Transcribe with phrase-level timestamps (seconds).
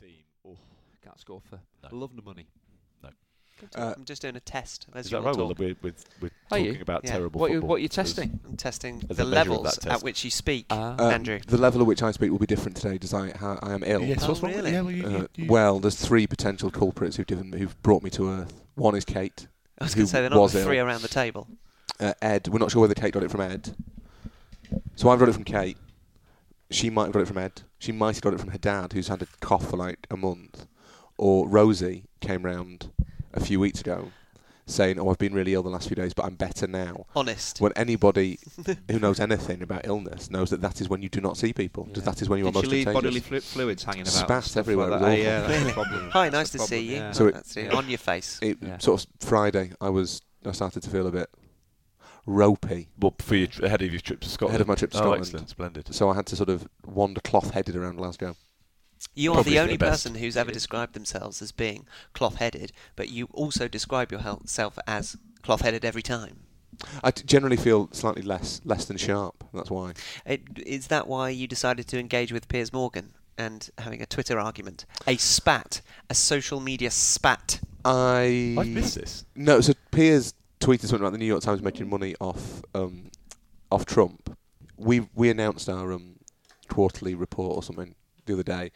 [0.00, 0.22] team.
[0.46, 0.56] Oh,
[1.04, 1.96] Can't score for No.
[1.98, 2.46] love nor money.
[3.74, 4.86] Uh, I'm just doing a test.
[4.94, 5.36] As is that all right?
[5.36, 6.66] Well, we're, we're, we're Are you?
[6.66, 7.10] talking about Yeah.
[7.10, 7.70] terrible What, you, football.
[7.70, 8.38] what are you testing?
[8.46, 10.66] I'm testing the a measure of levels at which you speak.
[10.70, 11.40] Uh, Andrew.
[11.44, 13.82] The level at which I speak will be different today because I, ha- I am
[13.84, 14.00] ill.
[14.02, 14.72] Yes, Oh, what's wrong with- really?
[14.74, 18.04] Yeah, well, you, Uh, you, you, well, there's three potential culprits who've, given, who've brought
[18.04, 18.62] me to earth.
[18.76, 19.48] One is Kate.
[19.80, 20.86] I was going to say they're not the three ill.
[20.86, 21.48] around the table.
[21.98, 22.46] Uh, Ed.
[22.46, 23.74] We're not sure whether Kate got it from Ed.
[24.94, 25.76] So I've got it from Kate.
[26.70, 27.62] She might have got it from Ed.
[27.78, 30.16] She might have got it from her dad, who's had a cough for like a
[30.16, 30.66] month.
[31.16, 32.90] Or Rosie came round
[33.32, 34.12] a few weeks ago
[34.66, 37.60] saying, "Oh, I've been really ill the last few days, but I'm better now." Honest.
[37.60, 38.38] When anybody
[38.90, 41.84] who knows anything about illness knows that that is when you do not see people.
[41.84, 42.10] Because Yeah.
[42.12, 43.02] that is when you are Did you most leave contagious.
[43.02, 44.12] bodily flu- fluids hanging about?
[44.12, 45.18] Spat and everywhere, Like that?
[45.18, 45.72] Yeah, that's the Really?
[45.72, 46.10] problem.
[46.10, 46.96] Hi, nice the to see you.
[46.96, 47.12] yeah.
[47.12, 48.38] So it- it, on your face.
[48.42, 48.78] It Yeah.
[48.78, 49.72] sort of Friday.
[49.80, 50.20] I was.
[50.44, 51.28] I started to feel a bit
[52.28, 52.88] ropey.
[52.98, 54.50] well, for your, tr- ahead of your trip to Scotland.
[54.50, 55.20] Ahead of my trip to oh, Scotland.
[55.20, 55.94] oh, excellent, splendid.
[55.94, 58.36] So I had to sort of wander cloth-headed around Glasgow.
[59.14, 63.08] You are Probably the only the person who's ever described themselves as being cloth-headed, but
[63.08, 66.40] you also describe yourself as cloth-headed every time.
[67.02, 69.42] I t- generally feel slightly less less than sharp.
[69.52, 69.94] That's why.
[70.24, 74.38] It, is that why you decided to engage with Piers Morgan and having a Twitter
[74.38, 74.84] argument?
[75.06, 77.60] A spat, a social media spat.
[77.84, 79.24] I I've missed this.
[79.34, 83.10] No, so Piers tweeted something about the New York Times making money off um,
[83.70, 84.36] off Trump.
[84.76, 86.16] We we announced our um,
[86.68, 87.94] quarterly report or something
[88.26, 88.70] the other day,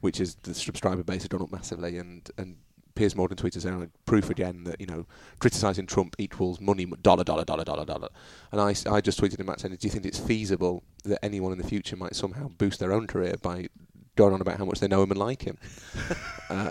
[0.00, 2.56] which is the subscriber base has gone up massively, and and
[2.94, 5.06] Piers Morgan tweeted saying proof again that you know
[5.38, 8.08] criticising Trump equals money dollar dollar dollar dollar dollar,
[8.50, 11.52] and I, I just tweeted him back saying, do you think it's feasible that anyone
[11.52, 13.68] in the future might somehow boost their own career by
[14.16, 15.58] going on about how much they know him and like him,
[16.50, 16.70] uh,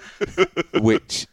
[0.79, 1.27] which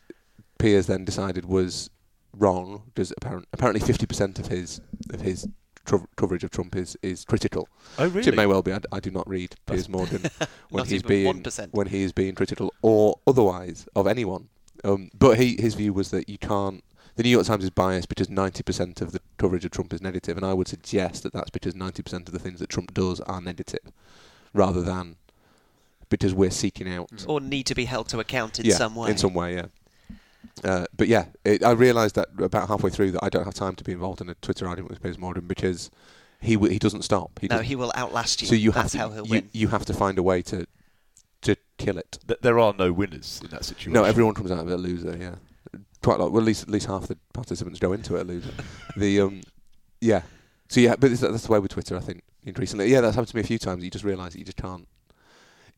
[0.58, 1.90] Piers then decided was
[2.38, 4.80] wrong because apparent, apparently 50% of his
[5.12, 5.48] of his
[5.84, 7.68] tro- coverage of Trump is, is critical.
[7.98, 8.28] Oh, Which really?
[8.28, 8.72] it may well be.
[8.92, 10.22] I do not read Piers Morgan
[10.70, 11.68] when he's being 1%.
[11.72, 14.48] when he is being critical or otherwise of anyone.
[14.84, 16.84] Um, but he his view was that you can't.
[17.16, 20.36] The New York Times is biased because 90% of the coverage of Trump is negative,
[20.36, 23.40] and I would suggest that that's because 90% of the things that Trump does are
[23.40, 23.80] negative,
[24.54, 25.16] rather than
[26.10, 29.10] because we're seeking out Or need to be held to account in yeah, some way.
[29.10, 29.66] In some way, yeah.
[30.64, 33.74] Uh, but yeah, it, I realised that about halfway through that I don't have time
[33.76, 35.90] to be involved in a Twitter argument with Piers Morgan because
[36.40, 37.38] he w- he doesn't stop.
[37.40, 38.48] He no, doesn't- he will outlast you.
[38.48, 39.50] so you That's have how to he'll you, win.
[39.52, 40.66] you have to find a way to
[41.42, 42.18] to kill it.
[42.26, 43.92] Th- there are no winners in that situation.
[43.92, 45.16] No, everyone comes out of it a loser.
[45.16, 45.36] Yeah,
[46.02, 46.32] quite a lot.
[46.32, 48.50] Well, at least at least half the participants go into it a loser.
[48.96, 49.42] the um,
[50.00, 50.22] yeah.
[50.68, 51.96] So yeah, but that's the way with Twitter.
[51.96, 52.88] I think increasingly.
[52.88, 53.84] Yeah, that's happened to me a few times.
[53.84, 54.86] You just realise that you just can't.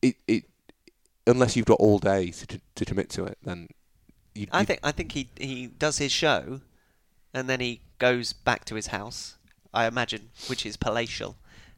[0.01, 0.45] It it
[1.27, 3.67] unless you've got all day to to, to commit to it, then.
[4.33, 6.61] You, I you- think I think he he does his show,
[7.33, 9.35] and then he goes back to his house.
[9.73, 11.37] I imagine, which is palatial,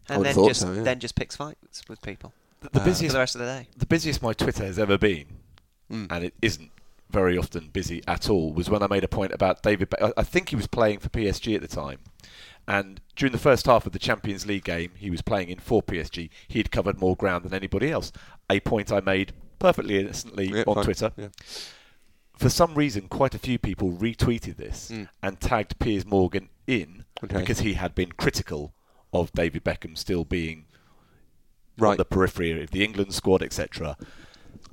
[0.10, 0.82] and then just so, yeah.
[0.84, 3.46] then just picks fights with people The, the Uh, for busiest the rest of the
[3.48, 3.68] day.
[3.78, 5.26] the busiest my Twitter has ever been,
[5.92, 6.08] Mm.
[6.12, 6.72] and it isn't
[7.12, 9.90] very often busy at all, was when I made a point about David.
[9.92, 12.00] Be- I- I think he was playing for PSG at the time,
[12.68, 15.84] and during the first half of the Champions League game, he was playing in for
[15.84, 16.32] PSG.
[16.48, 18.12] He had covered more ground than anybody else.
[18.50, 20.84] A point I made perfectly innocently Yeah, on fine.
[20.86, 21.12] Twitter.
[21.16, 21.28] Yeah.
[22.38, 25.08] For some reason, quite a few people retweeted this Mm.
[25.22, 27.40] and tagged Piers Morgan in Okay.
[27.40, 28.74] because he had been critical
[29.14, 30.66] of David Beckham still being
[31.80, 31.98] on Right.
[31.98, 33.98] the periphery of the England squad, etc.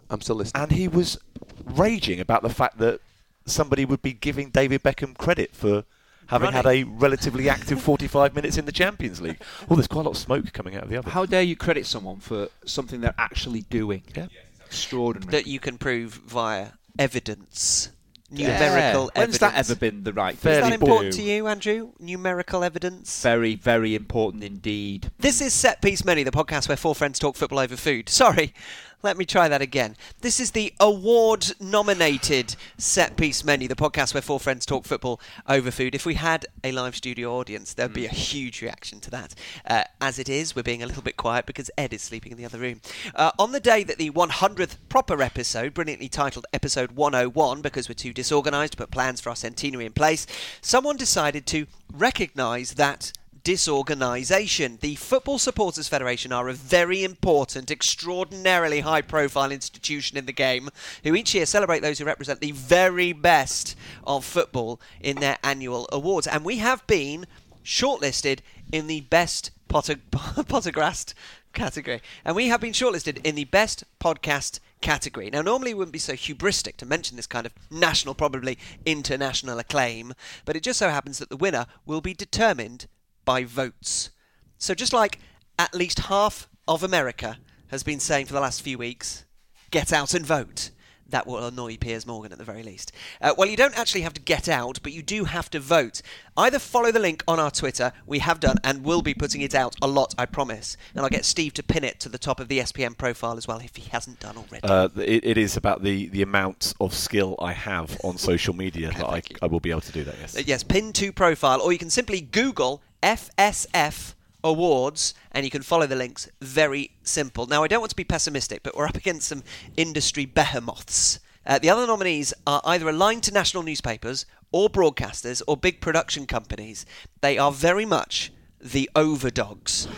[0.08, 0.62] I'm still listening.
[0.62, 1.18] And he was
[1.64, 3.00] raging about the fact that
[3.46, 5.84] somebody would be giving David Beckham credit for
[6.28, 9.40] having had a relatively active 45 minutes in the Champions League.
[9.68, 11.12] Well, there's quite a lot of smoke coming out of the oven.
[11.12, 14.02] How dare you credit someone for something they're actually doing?
[14.16, 14.26] Yeah.
[14.66, 15.30] Extraordinary.
[15.32, 16.68] That you can prove via
[16.98, 17.90] evidence,
[18.30, 18.52] Yeah.
[18.58, 19.38] numerical When's evidence.
[19.38, 20.52] that ever been the right thing?
[20.52, 21.90] Is that important to you, Andrew?
[21.98, 23.22] Numerical evidence.
[23.22, 25.10] Very, very important indeed.
[25.18, 28.08] This is Set Piece Menu, the podcast where four friends talk football over food.
[28.08, 28.54] Sorry,
[29.02, 29.96] let me try that again.
[30.20, 35.20] This is the award nominated Set Piece Menu, the podcast where four friends talk football
[35.48, 35.94] over food.
[35.94, 39.34] If we had a live studio audience, there'd be a huge reaction to that.
[39.66, 42.38] Uh, as it is, we're being a little bit quiet because Ed is sleeping in
[42.38, 42.80] the other room.
[43.14, 47.94] Uh, on the day that the 100th proper episode, brilliantly titled Episode 101, because we're
[47.94, 50.26] too disorganised to put plans for our centenary in place,
[50.60, 54.78] someone decided to recognise that disorganisation.
[54.80, 60.70] The Football Supporters Federation are a very important, extraordinarily high profile institution in the game
[61.04, 65.88] who each year celebrate those who represent the very best of football in their annual
[65.92, 66.26] awards.
[66.26, 67.26] And we have been
[67.64, 68.40] shortlisted
[68.72, 70.00] in the best Potter-
[71.52, 72.02] category.
[72.24, 75.30] And we have been shortlisted in the best podcast category.
[75.30, 79.58] Now, normally it wouldn't be so hubristic to mention this kind of national, probably international
[79.58, 80.12] acclaim,
[80.44, 82.86] but it just so happens that the winner will be determined
[83.30, 84.10] by votes.
[84.58, 85.20] So, just like
[85.56, 87.38] at least half of America
[87.68, 89.24] has been saying for the last few weeks,
[89.70, 90.70] get out and vote.
[91.06, 92.90] That will annoy Piers Morgan at the very least.
[93.20, 96.02] Uh, well, you don't actually have to get out, but you do have to vote.
[96.36, 99.54] Either follow the link on our Twitter, we have done and will be putting it
[99.54, 100.76] out a lot, I promise.
[100.92, 103.46] And I'll get Steve to pin it to the top of the SPM profile as
[103.46, 104.64] well if he hasn't done already.
[104.64, 108.90] Uh, it, it is about the, the amount of skill I have on social media
[108.96, 110.16] that I, I will be able to do that.
[110.20, 110.36] Yes.
[110.36, 115.62] Uh, yes, pin to profile, or you can simply Google FSF awards and you can
[115.62, 116.28] follow the links.
[116.40, 117.46] Very simple.
[117.46, 119.42] Now, I don't want to be pessimistic, but we're up against some
[119.76, 121.20] industry behemoths.
[121.46, 126.26] Uh, the other nominees are either aligned to national newspapers or broadcasters or big production
[126.26, 126.84] companies.
[127.20, 129.88] They are very much the overdogs.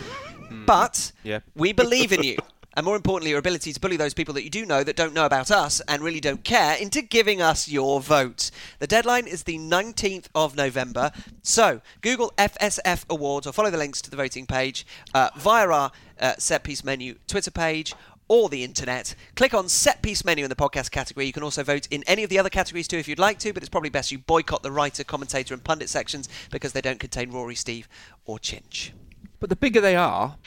[0.65, 1.39] But Yeah.
[1.55, 2.37] we believe in you.
[2.75, 5.13] And more importantly, your ability to bully those people that you do know that don't
[5.13, 8.49] know about us and really don't care into giving us your vote.
[8.79, 11.11] The deadline is the 19th of November.
[11.41, 15.91] So Google FSF Awards or follow the links to the voting page uh, via our
[16.19, 17.93] uh, set piece menu Twitter page
[18.27, 19.15] or the internet.
[19.35, 21.25] Click on set piece menu in the podcast category.
[21.25, 23.53] You can also vote in any of the other categories too if you'd like to,
[23.53, 26.99] but it's probably best you boycott the writer, commentator, and pundit sections because they don't
[26.99, 27.87] contain Rory, Steve,
[28.25, 28.91] or Chinch.
[29.39, 30.37] But the bigger they are,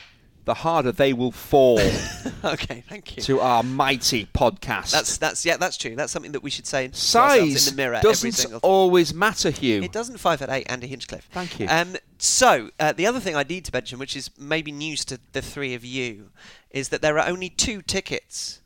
[0.46, 1.78] the harder they will fall
[2.44, 3.22] okay, thank you.
[3.24, 4.90] to our mighty podcast.
[4.92, 5.94] That's that's yeah, that's true.
[5.94, 8.60] That's something that we should say to Size in the mirror doesn't single.
[8.62, 9.82] always matter, Hugh.
[9.82, 11.28] It doesn't five foot eight, Andy Hinchcliffe.
[11.32, 11.66] Thank you.
[11.68, 15.20] Um, so uh, the other thing I need to mention, which is maybe news to
[15.32, 16.30] the three of you,
[16.70, 18.60] is that there are only two tickets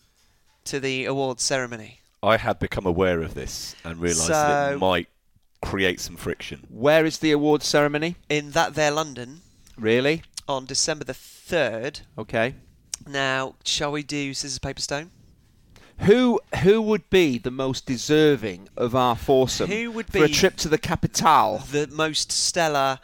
[0.65, 2.01] to the awards ceremony.
[2.23, 5.09] I had become aware of this and realised that So- it might
[5.63, 6.67] create some friction.
[6.69, 8.17] Where is the awards ceremony?
[8.29, 9.41] In that there London
[9.79, 10.23] Really?
[10.49, 11.15] on December the
[11.51, 12.01] third.
[12.17, 12.55] Okay.
[13.07, 15.11] Now, shall we do scissors paper stone?
[16.01, 20.33] Who who would be the most deserving of our foursome Who would for a be-
[20.33, 21.63] trip to the capital?
[21.71, 23.01] The most stellar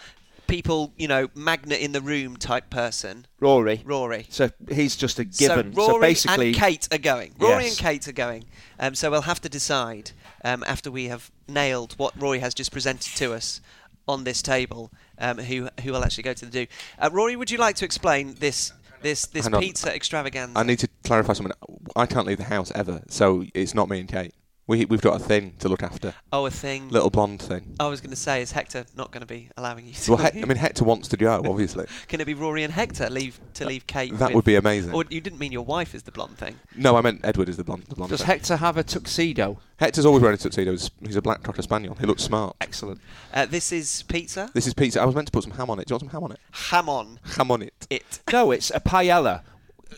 [0.47, 3.83] people, you know, magnet in the room type person, Rory.
[3.85, 4.27] Rory.
[4.31, 5.75] So he's just a given.
[5.75, 7.35] So Rory basically, and Kate are going.
[7.39, 7.79] Rory Yes.
[7.79, 8.45] and Kate are going.
[8.79, 10.13] Um, so we'll have to decide
[10.45, 13.61] um, after we have nailed what Rory has just presented to us
[14.09, 16.67] on this table, um, who who will actually go to the do.
[16.99, 18.73] Uh, Rory, would you like to explain this
[19.03, 19.61] this this Hang on.
[19.63, 20.59] pizza extravaganza?
[20.59, 21.55] I need to clarify something.
[21.95, 24.35] I can't leave the house ever, so it's not me and Kate.
[24.69, 26.89] We we've got a thing to look after, oh, a thing.
[26.89, 27.77] little blonde thing.
[27.79, 30.11] I was going to say, is Hector not going to be allowing you to?
[30.11, 30.45] Well, Hec- leave?
[30.45, 31.87] I mean Hector wants to go, obviously.
[32.09, 34.13] Can it be Rory and Hector leave to leave Kate?
[34.19, 34.93] That with- would be amazing.
[34.93, 36.57] Or you didn't mean your wife is the blonde thing?
[36.75, 37.85] No, I meant Edward is the blonde.
[37.89, 38.27] The blonde does thing.
[38.27, 39.61] Hector have a tuxedo?
[39.79, 40.73] Hector's always wearing a tuxedo.
[40.73, 41.95] He's- He's a black cocker spaniel.
[42.01, 42.57] He looks smart.
[42.61, 43.01] Excellent.
[43.33, 44.51] Uh, this is pizza.
[44.53, 45.01] This is pizza.
[45.01, 45.87] I was meant to put some ham on it.
[45.87, 46.41] Do you want some ham on it?
[46.51, 47.87] Ham on Ham on it.
[47.89, 48.19] it.
[48.33, 49.43] No, it's a paella.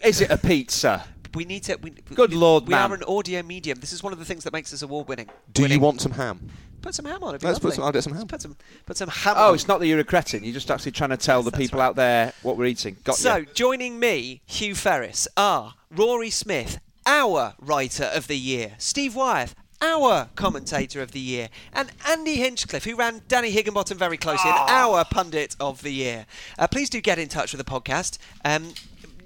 [0.05, 1.05] Is it a pizza?
[1.35, 1.77] We need to.
[1.83, 2.91] We, Good Lord, we man.
[2.91, 3.79] are an audio medium.
[3.81, 5.29] This is one of the things that makes us award winning.
[5.53, 5.79] Do Winning.
[5.79, 6.49] you want some ham?
[6.81, 7.31] Put some ham on.
[7.31, 7.85] It'd be Let's put some.
[7.85, 8.21] I'll get some ham.
[8.23, 8.57] Let's put some.
[8.87, 9.35] Put some ham.
[9.37, 9.55] Oh, on.
[9.55, 10.45] it's not that you're regretting.
[10.45, 11.87] You're just actually trying to tell Yes, the people right.
[11.87, 12.97] out there what we're eating.
[13.05, 13.47] Got So you.
[13.55, 19.55] joining me, Hugh Ferris, are Rory Smith, our writer of the year, Steve Wyeth.
[19.81, 24.59] Our commentator of the year, and Andy Hinchcliffe, who ran Danny Higginbotham very closely, and
[24.69, 26.27] our pundit of the year.
[26.59, 28.19] Uh, please do get in touch with the podcast.
[28.45, 28.75] Um,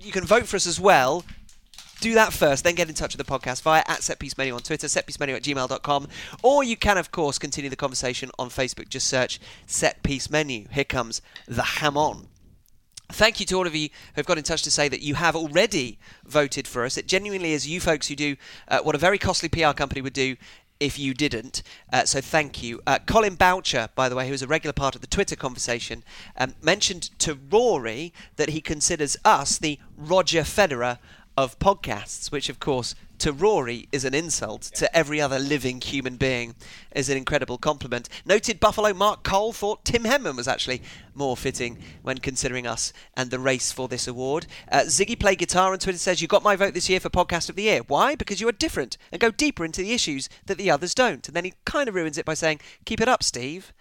[0.02, 1.24] you can vote for us as well.
[2.02, 4.88] Do that first, then get in touch with the podcast via at setpiecemenu on Twitter,
[4.88, 6.08] setpiecemenu at gmail.com,
[6.42, 8.88] or you can, of course, continue the conversation on Facebook.
[8.88, 10.66] Just search Set Piece Menu.
[10.72, 12.28] Here comes the ham on.
[13.10, 15.36] Thank you to all of you who've got in touch to say that you have
[15.36, 16.96] already voted for us.
[16.96, 18.36] It genuinely is you folks who do
[18.68, 20.36] uh, what a very costly PR company would do
[20.80, 21.62] if you didn't.
[21.92, 22.80] Uh, so thank you.
[22.86, 26.02] Uh, Colin Boucher, by the way, who is a regular part of the Twitter conversation,
[26.36, 30.98] um, mentioned to Rory that he considers us the Roger Federer
[31.36, 34.62] of podcasts, which, of course, to Rory is an insult.
[34.74, 36.56] To every other living human being
[36.94, 38.08] is an incredible compliment.
[38.26, 40.82] Noted Buffalo Mark Cole thought Tim Henman was actually
[41.14, 44.46] more fitting when considering us and the race for this award.
[44.72, 47.48] Uh, Ziggy Play Guitar on Twitter says, You got my vote this year for Podcast
[47.48, 47.82] of the Year.
[47.86, 48.16] Why?
[48.16, 51.26] Because you are different and go deeper into the issues that the others don't.
[51.28, 53.72] And then he kind of ruins it by saying, Keep it up, Steve.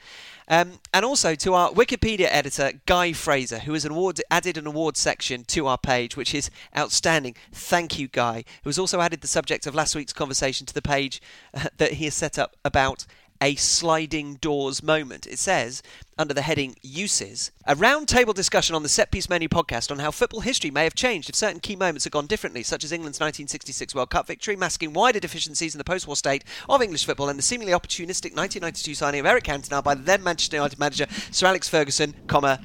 [0.51, 4.67] Um, and also to our Wikipedia editor, Guy Fraser, who has an award, added an
[4.67, 7.37] award section to our page, which is outstanding.
[7.53, 10.81] Thank you, Guy, who has also added the subject of last week's conversation to the
[10.81, 11.21] page
[11.53, 13.05] uh, that he has set up about
[13.41, 15.25] a sliding doors moment.
[15.25, 15.81] It says,
[16.17, 20.11] under the heading Uses, a roundtable discussion on the Set Piece Menu podcast on how
[20.11, 23.19] football history may have changed if certain key moments had gone differently, such as England's
[23.19, 27.29] 1966 World Cup victory, masking wider deficiencies in the post war state of English football
[27.29, 31.07] and the seemingly opportunistic 1992 signing of Eric Cantona by the then Manchester United manager
[31.31, 32.61] Sir Alex Ferguson, comma,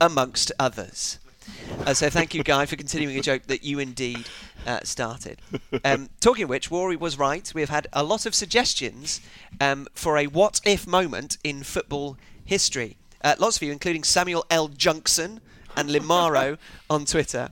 [0.00, 1.18] amongst others.
[1.86, 4.26] Uh, so thank you, Guy, for continuing a joke that you indeed
[4.66, 5.40] uh, started.
[5.84, 7.50] Um, talking of which, Rory was right.
[7.54, 9.20] We have had a lot of suggestions
[9.60, 12.96] um, for a what if moment in football history.
[13.22, 14.68] Uh, lots of you, including Samuel L.
[14.68, 15.40] Junkson
[15.76, 16.58] and Limaro
[16.90, 17.50] on Twitter.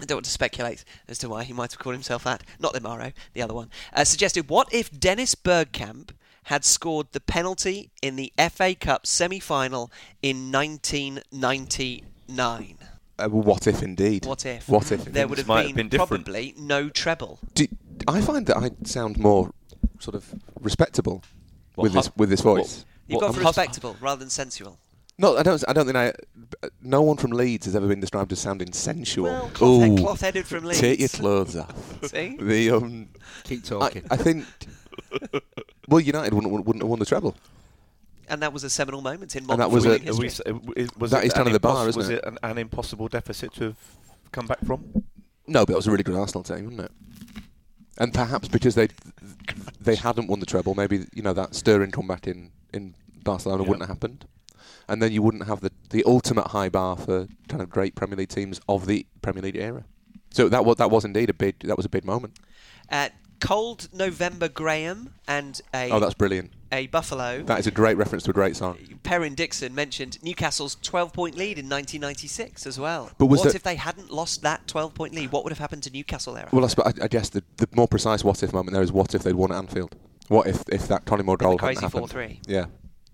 [0.00, 2.42] I don't want to speculate as to why he might have called himself that.
[2.58, 3.70] Not Limaro, the other one.
[3.94, 6.10] Uh, suggested, what if Dennis Bergkamp
[6.44, 9.90] had scored the penalty in the FA Cup semi-final
[10.22, 12.75] in 1999?
[13.18, 14.26] Uh, what if indeed?
[14.26, 14.68] What if?
[14.68, 15.04] What if?
[15.06, 16.24] There would have been, have been different.
[16.26, 17.38] probably no treble.
[17.54, 17.66] Do,
[18.06, 19.50] I find that I sound more
[19.98, 21.22] sort of respectable
[21.74, 22.84] What, with this with this voice.
[23.08, 24.78] You've What, gone for hus- respectable rather than sensual.
[25.18, 25.64] No, I don't.
[25.66, 26.12] I don't think I.
[26.82, 29.24] No one from Leeds has ever been described as sounding sensual.
[29.24, 30.80] Well, cloth, Ooh, cloth-headed from Leeds.
[30.80, 32.04] Take your clothes off.
[32.10, 32.36] See?
[32.38, 33.08] The um,
[33.44, 34.04] Keep I, talking.
[34.10, 34.44] I think.
[35.88, 37.34] Well, United wouldn't wouldn't have won the treble.
[38.28, 40.26] And that was a seminal moment in And that was a- Are we history.
[40.28, 40.40] s-
[40.76, 42.14] is- was That it is kind an of the bar, isn't Was it?
[42.18, 43.76] it an, an impossible deficit to have
[44.32, 45.04] come back from?
[45.46, 46.92] No, but it was a really good Arsenal team, wasn't it?
[47.98, 48.88] And perhaps because they
[49.80, 53.68] they hadn't won the treble, maybe you know that stirring comeback in in Barcelona Yeah.
[53.70, 54.26] wouldn't have happened,
[54.88, 58.16] and then you wouldn't have the the ultimate high bar for kind of great Premier
[58.16, 59.84] League teams of the Premier League era.
[60.30, 62.38] So that was that was indeed a big that was a big moment.
[62.90, 63.08] Uh,
[63.40, 66.52] cold November Graham and a Oh, that's brilliant.
[66.72, 67.42] A Buffalo.
[67.42, 68.78] That is a great reference to a great song.
[69.02, 73.10] Perrin Dixon mentioned Newcastle's 12 point lead in 1996 as well.
[73.18, 75.32] But was what there- if they hadn't lost that 12 point lead?
[75.32, 76.48] What would have happened to Newcastle there?
[76.52, 78.92] Well, I, sp- I, I guess the, the more precise what if moment there is
[78.92, 79.94] what if they'd won at Anfield?
[80.28, 82.10] What if if that Tony Moore the goal crazy hadn't happened?
[82.12, 82.38] 4-3.
[82.48, 82.66] Yeah,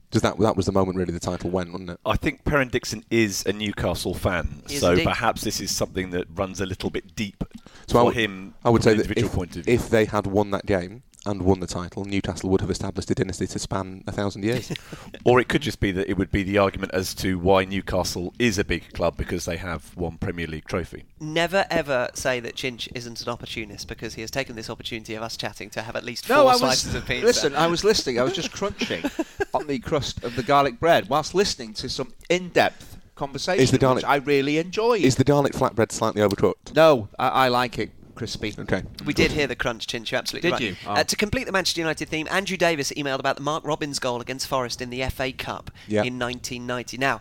[0.09, 2.00] because that that was the moment really the title went, wasn't it?
[2.06, 5.04] I think Perrin Dixon is a Newcastle fan, is so indeed.
[5.04, 7.44] perhaps this is something that runs a little bit deep
[7.87, 8.54] So I for would- him.
[8.64, 9.75] I would from say an that if, point of view.
[9.75, 13.14] if they had won that game and won the title, Newcastle would have established a
[13.14, 14.72] dynasty to span a thousand years.
[15.24, 18.34] Or it could just be that it would be the argument as to why Newcastle
[18.40, 21.04] is a big club because they have one Premier League trophy.
[21.20, 25.22] Never ever say that Chinch isn't an opportunist because he has taken this opportunity of
[25.22, 26.94] us chatting to have at least four No, I slices was.
[26.96, 27.26] of pizza.
[27.26, 28.18] Listen, I was listening.
[28.18, 29.04] I was just crunching
[29.54, 33.76] on the crust of the garlic bread whilst listening to some in-depth conversation, Is the
[33.76, 34.94] which garlic- I really enjoy.
[34.94, 36.74] is the garlic flatbread slightly overcooked?
[36.74, 38.54] no, I, I like it crispy.
[38.59, 38.83] Okay.
[39.04, 40.11] We did hear the crunch, Chinch.
[40.11, 40.62] You're absolutely Did right.
[40.62, 40.76] you?
[40.87, 41.02] Uh, Oh.
[41.02, 44.47] to complete the Manchester United theme, Andrew Davis emailed about the Mark Robins goal against
[44.47, 46.02] Forest in the FA Cup Yeah.
[46.02, 46.99] in 1990.
[46.99, 47.21] Now,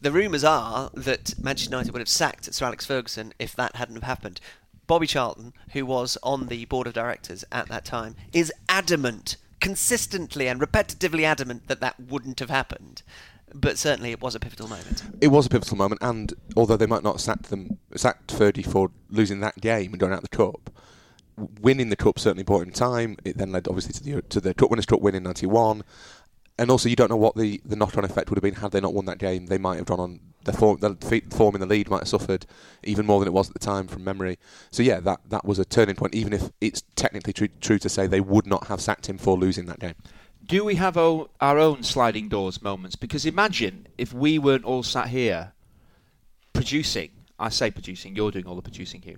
[0.00, 3.96] the rumours are that Manchester United would have sacked Sir Alex Ferguson if that hadn't
[3.96, 4.40] have happened.
[4.86, 10.46] Bobby Charlton, who was on the board of directors at that time, is adamant, consistently
[10.46, 13.02] and repetitively adamant that that wouldn't have happened.
[13.58, 15.02] But certainly it was a pivotal moment.
[15.20, 18.66] It was a pivotal moment, and although they might not have sacked them, sacked Fergie
[18.66, 20.70] for losing that game and going out the cup,
[21.60, 23.16] winning the cup certainly bought him time.
[23.24, 25.82] It then led obviously to the to the Cup Winners' Cup win in '91,
[26.58, 28.80] and also you don't know what the, the knock-on effect would have been had they
[28.80, 29.46] not won that game.
[29.46, 30.94] They might have gone on their form, their
[31.30, 32.46] form in the lead might have suffered
[32.84, 34.38] even more than it was at the time from memory.
[34.70, 36.14] So yeah, that that was a turning point.
[36.14, 39.36] Even if it's technically true, true to say they would not have sacked him for
[39.36, 39.94] losing that game.
[40.46, 42.94] Do we have o- our own sliding doors moments?
[42.94, 45.52] Because imagine if we weren't all sat here
[46.52, 47.10] producing.
[47.38, 48.14] I say producing.
[48.16, 49.16] You're doing all the producing here.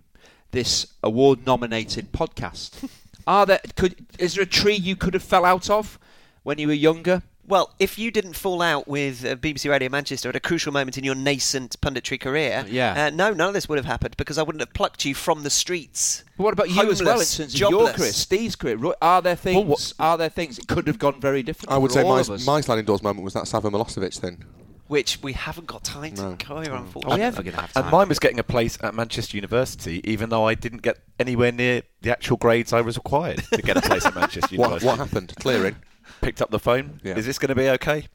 [0.51, 2.89] This award-nominated podcast.
[3.27, 3.61] Are there?
[3.77, 5.99] Could is there a tree you could have fell out of
[6.45, 7.23] when you were younger?
[7.49, 10.99] Well, if you didn't fall out with uh, BBC Radio Manchester at a crucial moment
[10.99, 13.07] in your nascent punditry career, Yeah.
[13.07, 15.45] uh, no, none of this would have happened because I wouldn't have plucked you from
[15.45, 16.25] the streets.
[16.37, 18.79] But what about you as well in terms of your career, Steve's career?
[19.01, 19.57] Are there things?
[19.57, 20.59] Well, what- are there things?
[20.59, 21.75] It could have gone very differently.
[21.75, 24.45] I would say my, my sliding doors moment was that Savo Milosevic thing.
[24.89, 26.37] Which we haven't got time to No.
[26.39, 27.23] cover, Are we unfortunately.
[27.23, 30.47] ever going to have And mine was getting a place at Manchester University, even though
[30.47, 34.05] I didn't get anywhere near the actual grades I was required to get a place
[34.07, 34.87] at Manchester What, University.
[34.87, 35.35] what happened?
[35.37, 35.77] Clearing.
[36.21, 37.01] Picked up the phone.
[37.03, 37.17] Yeah.
[37.17, 38.07] Is this going to be okay?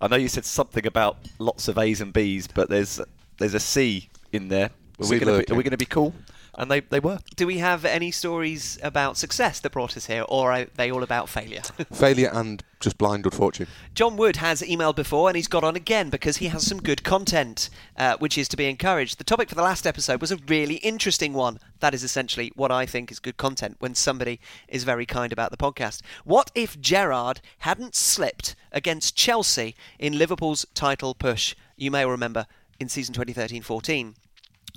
[0.00, 3.00] I know you said something about lots of A's and B's, but there's
[3.38, 4.70] there's a C in there.
[5.00, 6.14] Are C we going to be, are we going to be cool?
[6.56, 7.18] And they, they were.
[7.36, 11.02] Do we have any stories about success that brought us here, or are they all
[11.02, 11.62] about failure?
[11.92, 13.66] Failure and just blind good fortune.
[13.94, 17.02] John Wood has emailed before and he's got on again because he has some good
[17.02, 19.18] content, uh, which is to be encouraged.
[19.18, 21.58] The topic for the last episode was a really interesting one.
[21.80, 25.50] That is essentially what I think is good content when somebody is very kind about
[25.50, 26.02] the podcast.
[26.24, 31.54] What if Gerrard hadn't slipped against Chelsea in Liverpool's title push?
[31.76, 32.46] You may remember
[32.78, 34.14] in season 2013 14.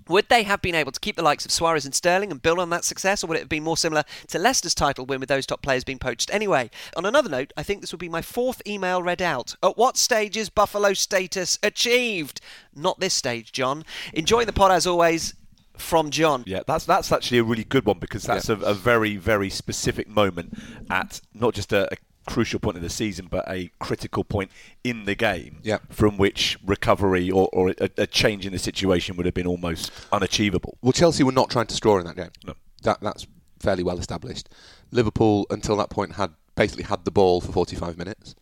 [0.08, 2.60] Would they have been able to keep the likes of Suarez and Sterling and build
[2.60, 5.30] on that success, or would it have been more similar to Leicester's title win with
[5.30, 6.70] those top players being poached anyway?
[6.96, 9.56] On another note, I think this would be my fourth email read out.
[9.62, 12.42] At what stage is Buffalo status achieved?
[12.76, 13.86] Not this stage, John.
[14.14, 15.34] Enjoying the pod as always.
[15.78, 16.44] From John.
[16.48, 20.08] Yeah, that's that's actually a really good one because that's a, a very very specific
[20.08, 20.58] moment
[20.90, 24.52] at not just a, a crucial point of the season, but a critical point
[24.84, 25.80] in the game Yeah.
[25.90, 29.92] from which recovery or, or a, a change in the situation would have been almost
[30.12, 30.78] unachievable.
[30.82, 32.32] Well, Chelsea were not trying to score in that game.
[32.46, 32.54] No.
[32.84, 33.26] That that's
[33.60, 34.50] fairly well established.
[34.92, 38.36] Liverpool, until that point, had basically had the ball for 45 minutes.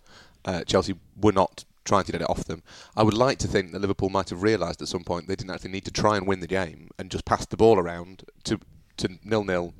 [0.43, 2.63] Uh, Chelsea were not trying to get it off them.
[2.97, 5.51] I would like to think that Liverpool might have realised at some point they didn't
[5.51, 8.59] actually need to try and win the game and just pass the ball around to
[8.97, 9.73] to nil nil,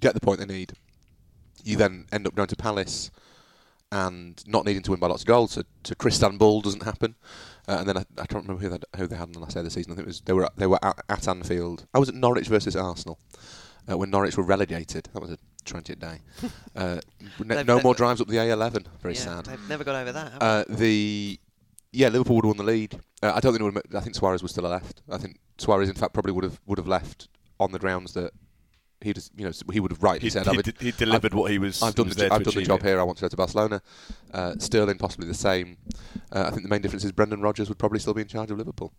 [0.00, 0.72] get the point they need.
[1.64, 3.10] You then end up going to Palace
[3.90, 5.52] and not needing to win by lots of goals.
[5.52, 7.14] So, to Crystanbul doesn't happen.
[7.68, 9.54] Uh, and then I, I can't remember who they, who they had on the last
[9.54, 9.92] day of the season.
[9.92, 11.86] I think it was they were they were at, at Anfield.
[11.94, 13.18] I was at Norwich versus Arsenal
[13.90, 15.08] uh, when Norwich were relegated.
[15.12, 16.20] That was a tragic day.
[16.74, 16.98] Uh,
[17.38, 18.86] ne- no more drives up the A11.
[19.02, 19.44] Very Yeah, sad.
[19.44, 20.32] They've never got over that.
[20.42, 21.38] Uh, the
[21.92, 22.94] yeah, Liverpool would have won the lead.
[23.22, 23.60] Uh, I don't think.
[23.60, 25.02] It would have, I think Suarez was still left.
[25.10, 27.28] I think Suarez, in fact, probably would have would have left
[27.60, 28.32] on the grounds that
[29.02, 30.44] he just you know he would have rightly He, said.
[30.46, 31.82] he, "I've- did- he delivered what he was.
[31.82, 32.86] I've done was the, I've done the job it.
[32.86, 33.00] here.
[33.00, 33.82] I want to go to Barcelona.
[34.32, 35.76] Uh, Sterling possibly the same.
[36.30, 38.50] Uh, I think the main difference is Brendan Rodgers would probably still be in charge
[38.50, 38.92] of Liverpool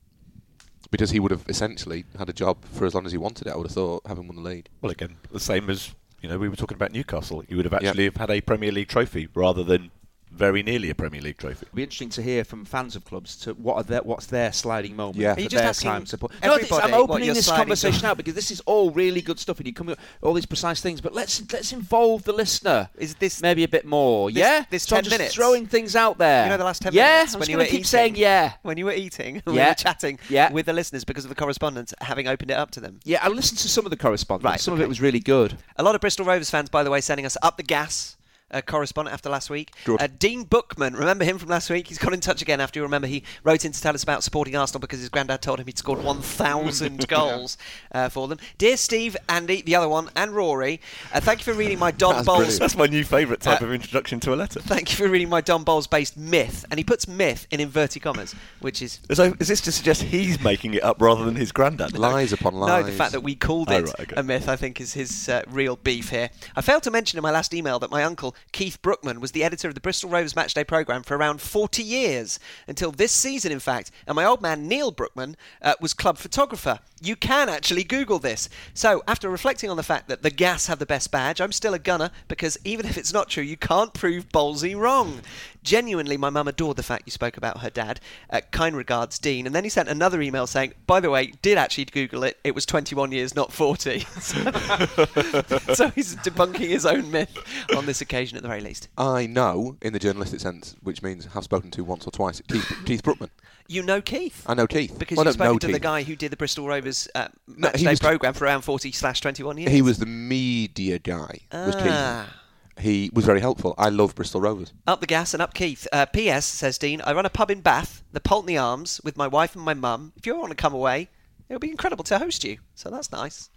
[0.92, 3.52] because he would have essentially had a job for as long as he wanted it.
[3.54, 4.70] I would have thought, having won the lead.
[4.82, 7.44] Well, again, the same as you know we were talking about Newcastle.
[7.48, 7.90] You would have Yeah.
[7.90, 9.92] actually have had a Premier League trophy rather than
[10.36, 11.66] very nearly a Premier League trophy.
[11.68, 14.52] It'll be interesting to hear from fans of clubs to what are their, what's their
[14.52, 15.18] sliding moment.
[15.18, 15.34] Yeah.
[15.36, 16.32] Are you just their asking time support.
[16.44, 19.58] No, everybody I'm opening this conversation door- out because this is all really good stuff,
[19.60, 21.02] and you come up with all these precise things.
[21.02, 22.90] But let's let's involve the listener.
[22.98, 24.30] Is this maybe a bit more?
[24.32, 25.36] this- yeah, this so I'm 10 just minutes?
[25.36, 26.46] throwing things out there.
[26.46, 27.84] You know the last 10 yeah, minutes I'm when just you gonna were keep eating?
[27.86, 28.54] saying yeah.
[28.64, 29.70] when you were eating, we Yeah.
[29.70, 30.52] were chatting Yeah.
[30.52, 33.00] with the listeners because of the correspondence, having opened it up to them.
[33.04, 34.44] Yeah, I listened to some of the correspondence.
[34.44, 35.58] Right, some of it was really good.
[35.78, 38.16] A lot of Bristol Rovers fans, by the way, sending us up the gas.
[38.54, 39.74] Uh, correspondent after last week.
[39.88, 41.88] Uh, Dean Brookman, remember him from last week?
[41.88, 44.24] He's got in touch again after you remember he wrote in to tell us about
[44.24, 47.58] supporting Arsenal because his granddad told him he'd scored 1,000 goals
[47.94, 48.38] uh, for them.
[48.60, 50.80] Dear Steve, Andy, the other one, and Rory,
[51.14, 52.38] uh, thank you for reading my Don That's Bowles.
[52.38, 52.60] brilliant.
[52.60, 54.60] That's my new favourite type Uh, of introduction to a letter.
[54.60, 58.04] Thank you for reading my Don Bowles based myth, and he puts myth in inverted
[58.04, 61.52] commas, which is So is this to suggest he's making it up rather than his
[61.52, 61.98] granddad?
[61.98, 62.70] Lies upon lies.
[62.70, 64.14] No, the fact that we called Oh, it right, okay.
[64.16, 66.30] a myth, I think, is his uh, real beef here.
[66.56, 69.44] I failed to mention in my last email that my uncle, Keith Brookman, was the
[69.44, 73.60] editor of the Bristol Rovers Matchday programme for around 40 years, until this season, in
[73.60, 73.92] fact.
[74.06, 76.80] And my old man, Neil Brookman, uh, was club photographer.
[77.04, 78.48] You can actually Google this.
[78.74, 81.74] So, after reflecting on the fact that the Gas have the best badge, I'm still
[81.74, 85.20] a gunner because even if it's not true, you can't prove Bolsey wrong.
[85.64, 88.00] Genuinely, my mum adored the fact you spoke about her dad.
[88.30, 89.46] Uh, kind regards, Dean.
[89.46, 92.38] And then he sent another email saying, by the way, did actually Google it.
[92.46, 94.00] It was 21 years, not 40.
[94.20, 94.38] so,
[95.74, 97.38] so he's debunking his own myth
[97.76, 98.88] on this occasion at the very least.
[98.98, 102.72] I know, in the journalistic sense, which means have spoken to once or twice, Keith,
[102.86, 103.30] Keith Brookman.
[103.68, 104.44] You know Keith.
[104.46, 105.00] I know Keith.
[105.00, 106.93] Because Well, I you've don't know spoken to the guy who did the Bristol Rovers
[107.16, 109.72] uh, No, match he day was- programme for around 40 slash 21 years.
[109.72, 111.40] He was the media guy.
[111.52, 112.26] Was Ah.
[112.28, 112.84] Keith.
[112.84, 113.76] He was very helpful.
[113.78, 114.74] I love Bristol Rovers.
[114.88, 115.88] Up the gas and up Keith.
[115.94, 116.46] Uh, P.S.
[116.46, 119.64] says Dean, I run a pub in Bath, the Pulteney Arms, with my wife and
[119.64, 120.12] my mum.
[120.18, 121.10] If you want to come away,
[121.50, 122.58] it would be incredible to host you.
[122.74, 123.50] So that's nice.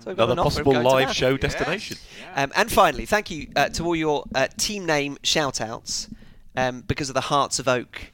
[0.00, 1.98] So Another an possible live show destination.
[2.34, 6.08] Um, and finally, thank you uh, to all your uh, team name shout outs
[6.56, 8.11] um, because of the Hearts of Oak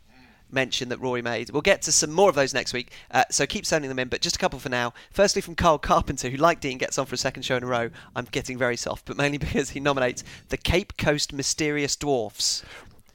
[0.51, 1.51] mention that Rory made.
[1.51, 4.09] We'll get to some more of those next week, uh, so keep sending them in,
[4.09, 4.95] but just a couple for now.
[5.11, 7.67] Firstly, from Carl Carpenter, who, like Dean, gets on for a second show in a
[7.67, 7.91] row.
[8.17, 12.65] I'm getting very soft, but mainly because he nominates the Cape Coast Mysterious Dwarfs,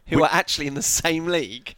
[0.08, 1.76] who We- are actually in the same league.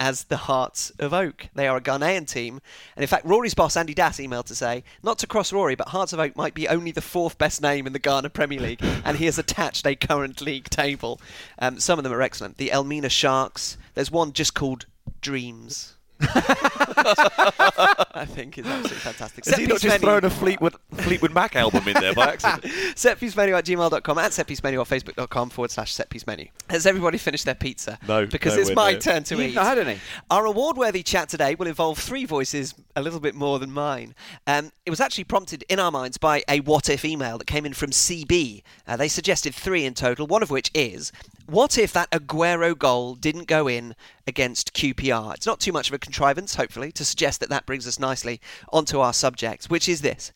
[0.00, 1.46] As the Hearts of Oak.
[1.54, 2.60] They are a Ghanaian team.
[2.96, 5.90] And in fact, Rory's boss, Andy Das, emailed to say, not to cross Rory, but
[5.90, 8.80] Hearts of Oak might be only the fourth best name in the Ghana Premier League.
[9.04, 11.20] and he has attached a current league table.
[11.60, 12.56] Um, some of them are excellent.
[12.56, 13.78] The Elmina Sharks.
[13.94, 14.86] There's one just called
[15.24, 15.90] Dreams.
[16.20, 16.26] I
[18.28, 19.44] think is absolutely fantastic.
[19.46, 22.62] Has he not just menu- thrown a Fleetwood Fleetwood Mac album in there by accident?
[22.94, 26.48] setpiecemenu at gmail.com and setpiecemenu or facebook.com forward slash setpiecemenu.
[26.70, 27.98] Has everybody finished their pizza?
[28.06, 29.00] No, Because no, it's my there.
[29.00, 29.54] turn to You've eat.
[29.54, 29.98] not had any?
[30.30, 34.14] Our award worthy chat today will involve three voices, a little bit more than mine.
[34.46, 37.66] Um, it was actually prompted in our minds by a what if email that came
[37.66, 38.62] in from CB.
[38.86, 41.10] Uh, they suggested three in total, one of which is
[41.46, 43.94] what if that Aguero goal didn't go in
[44.26, 45.34] against QPR?
[45.34, 48.40] It's not too much of a contrivance, hopefully, to suggest that that brings us nicely
[48.72, 50.32] onto our subject, which is this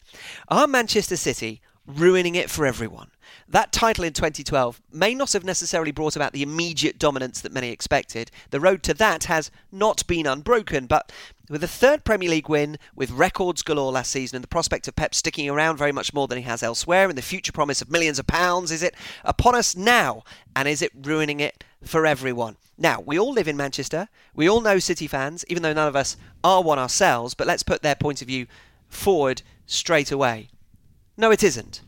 [0.48, 3.10] Are Manchester City ruining it for everyone?
[3.50, 7.70] That title in 2012 may not have necessarily brought about the immediate dominance that many
[7.70, 8.30] expected.
[8.50, 11.10] The road to that has not been unbroken, but
[11.48, 14.96] with a third Premier League win, with records galore last season, and the prospect of
[14.96, 17.90] Pep sticking around very much more than he has elsewhere, and the future promise of
[17.90, 20.24] millions of pounds, is it upon us now?
[20.54, 22.58] And is it ruining it for everyone?
[22.76, 24.08] Now, we all live in Manchester.
[24.34, 27.62] We all know City fans, even though none of us are one ourselves, but let's
[27.62, 28.46] put their point of view
[28.88, 30.50] forward straight away.
[31.16, 31.80] No, it isn't.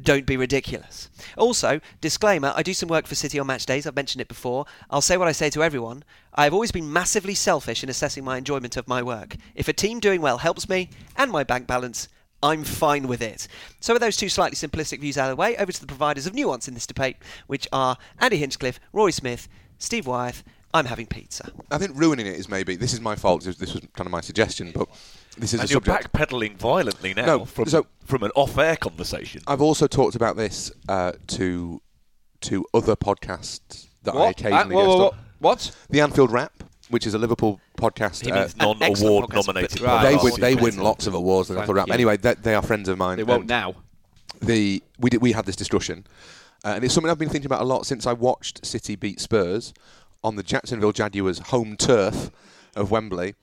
[0.00, 1.08] Don't be ridiculous.
[1.36, 4.66] Also, disclaimer I do some work for City on match days, I've mentioned it before.
[4.90, 6.04] I'll say what I say to everyone.
[6.34, 9.36] I've always been massively selfish in assessing my enjoyment of my work.
[9.54, 12.08] If a team doing well helps me and my bank balance,
[12.42, 13.48] I'm fine with it.
[13.80, 16.26] So, with those two slightly simplistic views out of the way, over to the providers
[16.26, 21.06] of nuance in this debate, which are Andy Hinchcliffe, Roy Smith, Steve Wyeth, I'm having
[21.06, 21.50] pizza.
[21.70, 23.44] I think ruining it is maybe this is my fault.
[23.44, 24.88] This this was kind of my suggestion, but
[25.36, 26.12] this is and a you're subject.
[26.12, 29.42] backpedaling violently now No, from so- from an off-air conversation.
[29.46, 31.80] I've also talked about this uh, to
[32.42, 34.30] to other podcasts that I What?
[34.40, 35.12] occasionally Uh, whoa, guest whoa, on.
[35.14, 35.14] whoa.
[35.40, 35.76] What?
[35.90, 38.24] The Anfield Wrap, which is a Liverpool podcast.
[38.24, 39.80] he uh, means an non-award podcast, nominated.
[39.80, 40.02] Right.
[40.02, 41.48] they win, they win lots of awards.
[41.48, 41.90] The Anfield Wrap.
[41.90, 43.16] Anyway, they, they are friends of mine.
[43.16, 43.74] They won't now.
[44.40, 46.06] The we did, we had this discussion,
[46.64, 49.18] uh, and it's something I've been thinking about a lot since I watched City beat
[49.20, 49.72] Spurs
[50.22, 52.30] on the Jacksonville Jaguars' home turf
[52.74, 53.34] of Wembley.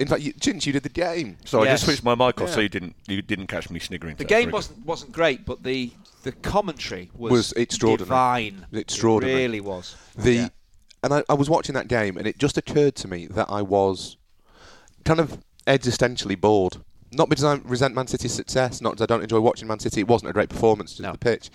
[0.00, 1.36] In fact, you, Chinch, you did the game.
[1.44, 1.72] So I Yes.
[1.74, 2.54] just switched my mic off, Yeah.
[2.54, 4.16] so you didn't you didn't catch me sniggering.
[4.16, 8.06] The game wasn't wasn't great, but the the commentary was, Was extraordinary.
[8.06, 8.66] Divine.
[8.72, 9.40] Extraordinary.
[9.42, 9.94] It really was.
[10.16, 10.48] The Yeah.
[11.02, 13.60] and I, I was watching that game, and it just occurred to me that I
[13.62, 14.16] was
[15.04, 16.78] kind of existentially bored.
[17.12, 20.00] Not because I resent Man City's success, not because I don't enjoy watching Man City.
[20.00, 21.12] It wasn't a great performance to No.
[21.12, 21.50] the pitch.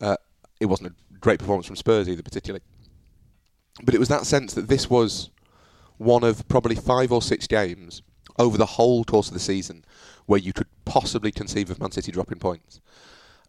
[0.00, 0.16] Uh,
[0.60, 2.62] it wasn't a great performance from Spurs either, particularly.
[3.82, 5.28] But it was that sense that this was
[5.98, 8.02] one of probably five or six games
[8.38, 9.84] over the whole course of the season
[10.26, 12.80] where you could possibly conceive of Man City dropping points.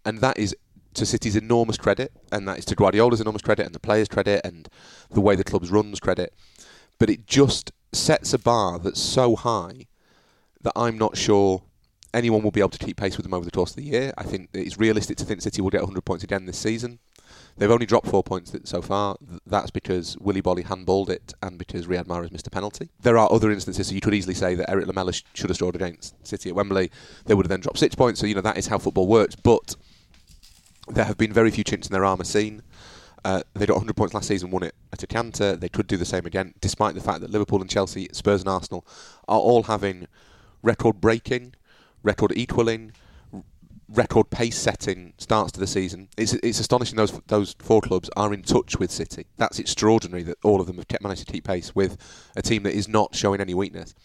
[0.05, 0.55] And that is
[0.93, 4.41] to City's enormous credit, and that is to Guardiola's enormous credit, and the players' credit,
[4.43, 4.67] and
[5.11, 6.33] the way the club's runs credit.
[6.99, 9.87] But it just sets a bar that's so high
[10.61, 11.63] that I'm not sure
[12.13, 14.13] anyone will be able to keep pace with them over the course of the year.
[14.17, 16.99] I think it's realistic to think City will get 100 points again this season.
[17.57, 19.17] They've only dropped four points so far.
[19.45, 22.89] That's because Willy Boly handballed it and because Riyad Mahrez missed a penalty.
[23.01, 25.57] There are other instances, so you could easily say that Erik Lamela sh- should have
[25.57, 26.91] scored against City at Wembley.
[27.25, 29.35] They would have then dropped six points, so you know that is how football works.
[29.35, 29.75] But
[30.87, 32.61] there have been very few chinks in their armour seen.
[33.25, 35.55] Uh, they got 100 points last season, won it at a canter.
[35.55, 38.49] They could do the same again, despite the fact that Liverpool and Chelsea, Spurs and
[38.49, 38.85] Arsenal
[39.27, 40.07] are all having
[40.61, 41.55] record breaking,
[42.03, 42.93] record equaling,
[43.89, 46.09] record pace setting starts to the season.
[46.17, 49.25] It's, it's astonishing those those four clubs are in touch with City.
[49.37, 51.97] That's extraordinary that all of them have kept, managed to keep pace with
[52.35, 53.95] a team that is not showing any weakness.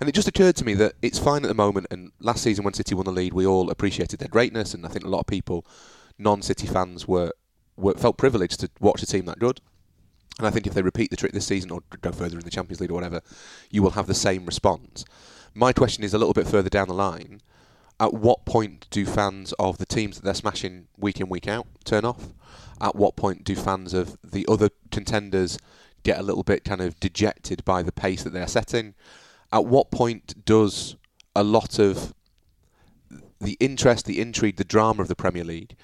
[0.00, 1.86] And it just occurred to me that it's fine at the moment.
[1.90, 4.88] And last season, when City won the lead, we all appreciated their greatness, and I
[4.88, 5.66] think a lot of people,
[6.18, 7.32] non-City fans, were,
[7.76, 9.60] were felt privileged to watch a team that good.
[10.38, 12.50] And I think if they repeat the trick this season or go further in the
[12.50, 13.20] Champions League or whatever,
[13.70, 15.04] you will have the same response.
[15.54, 17.42] My question is a little bit further down the line.
[18.00, 21.66] At what point do fans of the teams that they're smashing week in, week out
[21.84, 22.28] turn off?
[22.80, 25.58] At what point do fans of the other contenders
[26.02, 28.94] get a little bit kind of dejected by the pace that they're setting?
[29.52, 30.96] At what point does
[31.36, 32.14] a lot of
[33.38, 35.76] the interest, the intrigue, the drama of the Premier League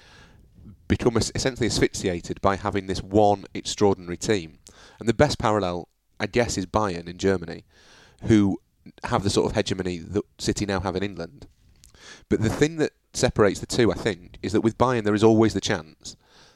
[0.87, 4.57] become essentially asphyxiated by having this one extraordinary team?
[4.99, 5.87] And the best parallel,
[6.19, 7.65] I guess, is Bayern in Germany,
[8.23, 8.59] who
[9.03, 11.45] have the sort of hegemony that City now have in England.
[12.29, 15.23] But the thing that separates the two, I think, is that with Bayern there is
[15.23, 16.15] always the chance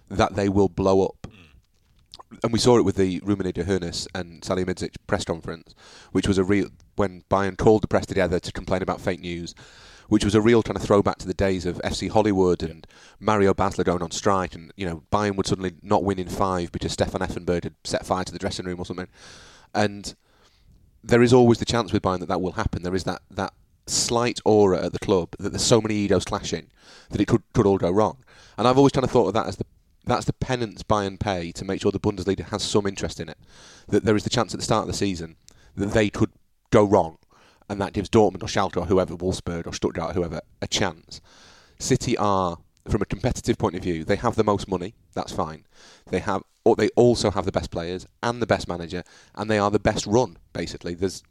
[0.09, 1.27] that they will blow up.
[1.27, 2.39] Mm.
[2.43, 5.73] And we saw it with the Rummenigge Hoeneß and Salihamidzic press conference,
[6.11, 9.55] which was a real when Bayern called the press together to complain about fake news,
[10.07, 12.85] which was a real kind of throwback to the days of FC Hollywood and
[13.19, 16.71] Mario Basler going on strike, and you know Bayern would suddenly not win in five
[16.71, 19.07] because Stefan Effenberg had set fire to the dressing room or something,
[19.73, 20.15] and
[21.03, 22.83] there is always the chance with Bayern that that will happen.
[22.83, 23.53] There is that, that
[23.87, 26.67] slight aura at the club that there's so many egos clashing
[27.09, 28.17] that it could, could all go wrong.
[28.57, 29.65] And I've always kind of thought of that as the
[30.05, 33.37] that's the penance Bayern pay to make sure the Bundesliga has some interest in it.
[33.87, 35.35] That there is the chance at the start of the season
[35.75, 36.31] that they could
[36.71, 37.17] go wrong,
[37.69, 41.21] and that gives Dortmund or Schalke or whoever, Wolfsburg or Stuttgart or whoever, a chance.
[41.77, 44.95] City are, from a competitive point of view, they have the most money.
[45.13, 45.65] That's fine.
[46.09, 49.03] They have, or they also have the best players and the best manager,
[49.35, 50.37] and they are the best run.
[50.53, 51.23] Basically, there's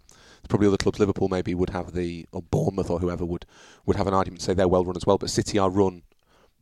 [0.48, 0.98] probably other clubs.
[0.98, 3.46] Liverpool maybe would have the, or Bournemouth or whoever would
[3.86, 5.18] would have an argument to say they're well run as well.
[5.18, 6.02] But City are run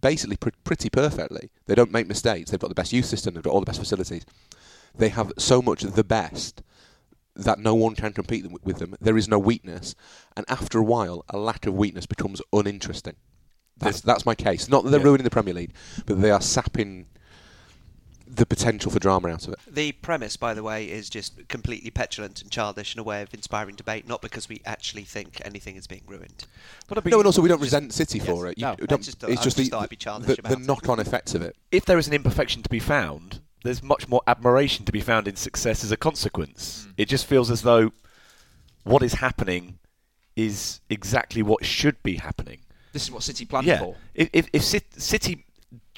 [0.01, 1.51] basically pr- pretty perfectly.
[1.67, 2.51] They don't make mistakes.
[2.51, 3.35] They've got the best youth system.
[3.35, 4.25] They've got all the best facilities.
[4.97, 6.62] They have so much of the best
[7.35, 8.97] that no one can compete them- with them.
[9.01, 9.95] There is no weakness,
[10.37, 13.14] and after a while, a lack of weakness becomes uninteresting.
[13.77, 14.69] That's that's my case.
[14.69, 15.07] Not that they're Yeah.
[15.07, 15.73] ruining the Premier League,
[16.05, 17.07] but they are sapping
[18.38, 19.59] the potential for drama out of it.
[19.68, 23.35] The premise, by the way, is just completely petulant and childish and a way of
[23.35, 26.46] inspiring debate, not because we actually think anything is being ruined.
[26.88, 28.27] But I No, and also we don't just- resent City yes.
[28.27, 28.57] for it.
[28.59, 30.57] You No, don't- just- it's I just just the, thought I'd be childish the, the
[30.57, 31.57] knock-on effects of it.
[31.70, 35.29] if there is an imperfection to be found, there's much more admiration to be found
[35.29, 36.87] in success as a consequence.
[36.88, 36.94] Mm.
[36.96, 37.92] It just feels as though
[38.85, 39.79] what is happening
[40.37, 42.61] is exactly what should be happening.
[42.92, 43.81] This is what City planned yeah.
[43.81, 43.96] for.
[44.14, 45.44] If, if, if Cit- City,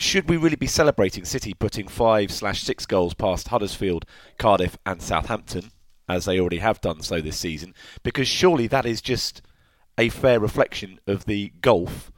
[0.01, 4.07] should we really be celebrating City putting five slash six goals past Huddersfield,
[4.39, 5.73] Cardiff, and Southampton,
[6.09, 7.75] as they already have done so this season?
[8.03, 9.43] Because surely that is just
[9.99, 12.11] a fair reflection of the gulf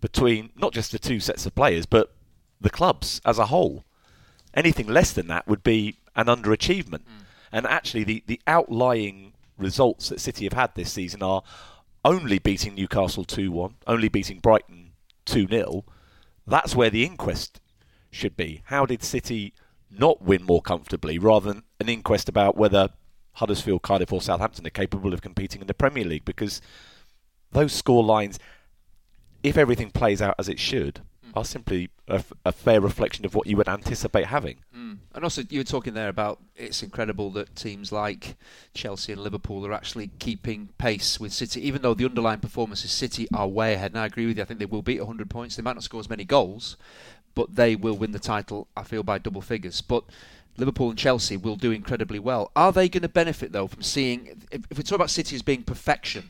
[0.00, 2.12] between not just the two sets of players, but
[2.60, 3.84] the clubs as a whole.
[4.52, 7.04] Anything less than that would be an underachievement.
[7.04, 7.24] Mm.
[7.52, 11.42] And actually, the, the outlying results that City have had this season are
[12.04, 14.90] only beating Newcastle 2 1, only beating Brighton
[15.26, 15.84] 2 0.
[16.46, 17.60] That's where the inquest
[18.10, 18.62] should be.
[18.66, 19.54] How did City
[19.90, 22.90] not win more comfortably rather than an inquest about whether
[23.34, 26.24] Huddersfield, Cardiff, or Southampton are capable of competing in the Premier League?
[26.24, 26.60] Because
[27.52, 28.38] those score lines,
[29.42, 31.00] if everything plays out as it should,
[31.34, 34.58] are simply a, fair reflection of what you would anticipate having.
[34.76, 34.98] Mm.
[35.14, 38.36] And also, you were talking there about it's incredible that teams like
[38.74, 43.26] Chelsea and Liverpool are actually keeping pace with City, even though the underlying performances City
[43.34, 43.92] are way ahead.
[43.92, 44.42] And I agree with you.
[44.42, 45.56] I think they will beat 100 points.
[45.56, 46.76] They might not score as many goals,
[47.34, 48.68] but they will win the title.
[48.76, 49.80] I feel by double figures.
[49.80, 50.04] But
[50.56, 52.50] Liverpool and Chelsea will do incredibly well.
[52.54, 54.42] Are they going to benefit though from seeing?
[54.50, 56.28] If, if we talk about City as being perfection,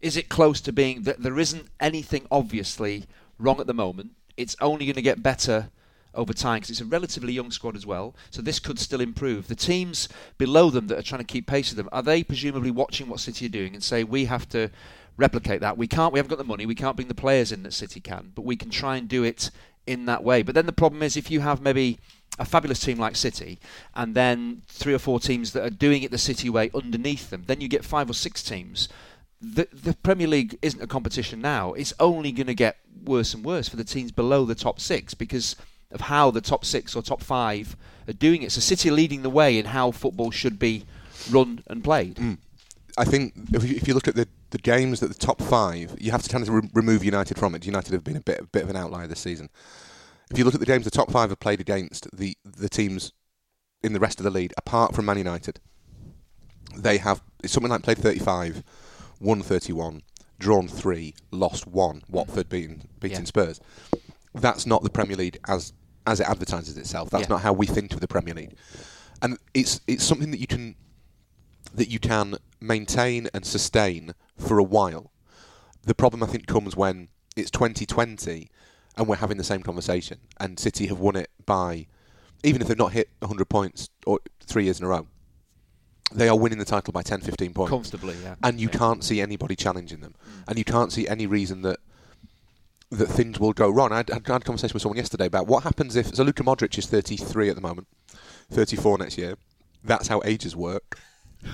[0.00, 3.04] is it close to being that there isn't anything obviously
[3.38, 4.12] wrong at the moment?
[4.40, 5.70] It's only going to get better
[6.14, 8.14] over time because it's a relatively young squad as well.
[8.30, 9.48] So this could still improve.
[9.48, 12.70] The teams below them that are trying to keep pace with them are they presumably
[12.70, 14.70] watching what City are doing and say we have to
[15.16, 15.78] replicate that?
[15.78, 16.12] We can't.
[16.12, 16.66] We haven't got the money.
[16.66, 19.22] We can't bring the players in that City can, but we can try and do
[19.22, 19.50] it
[19.86, 20.42] in that way.
[20.42, 21.98] But then the problem is if you have maybe
[22.38, 23.58] a fabulous team like City
[23.94, 27.44] and then three or four teams that are doing it the City way underneath them,
[27.46, 28.88] then you get five or six teams
[29.40, 31.72] the, the Premier League isn't a competition now.
[31.72, 35.14] It's only going to get worse and worse for the teams below the top six
[35.14, 35.56] because
[35.90, 37.76] of how the top six or top five
[38.08, 38.52] are doing it.
[38.52, 40.84] So City leading the way in how football should be
[41.30, 42.16] run and played.
[42.16, 42.38] Mm.
[42.98, 45.94] I think if you, if you look at the, the games that the top five,
[45.98, 47.64] you have to kind of re- remove United from it.
[47.64, 49.48] United have been a bit a bit of an outlier this season.
[50.30, 53.12] If you look at the games the top five have played against the the teams
[53.82, 55.60] in the rest of the league, apart from Man United,
[56.76, 58.62] they have it's something like played 35,
[59.20, 60.02] won 31,
[60.40, 62.02] drawn three, lost one.
[62.08, 63.24] Watford beating beating Yeah.
[63.24, 63.60] Spurs.
[64.34, 65.72] That's not the Premier League as
[66.06, 67.10] as it advertises itself.
[67.10, 67.34] That's Yeah.
[67.34, 68.56] not how we think of the Premier League,
[69.22, 70.74] and it's it's something that you can
[71.74, 75.12] that you can maintain and sustain for a while.
[75.84, 78.50] The problem I think comes when it's 2020
[78.96, 81.86] and we're having the same conversation, and City have won it by,
[82.42, 85.06] even if they've not hit 100 points or three years in a row,
[86.12, 87.70] they are winning the title by 10, 15 points.
[87.70, 88.34] Comfortably, yeah.
[88.42, 88.78] And you Yeah.
[88.78, 90.44] can't see anybody challenging them, mm.
[90.48, 91.78] and you can't see any reason that
[92.92, 93.92] that things will go wrong.
[93.92, 96.24] I had, I had a conversation with someone yesterday about what happens if so.
[96.24, 97.86] Luka Modric is 33 at the moment,
[98.50, 99.36] 34 next year.
[99.84, 100.98] That's how ages work.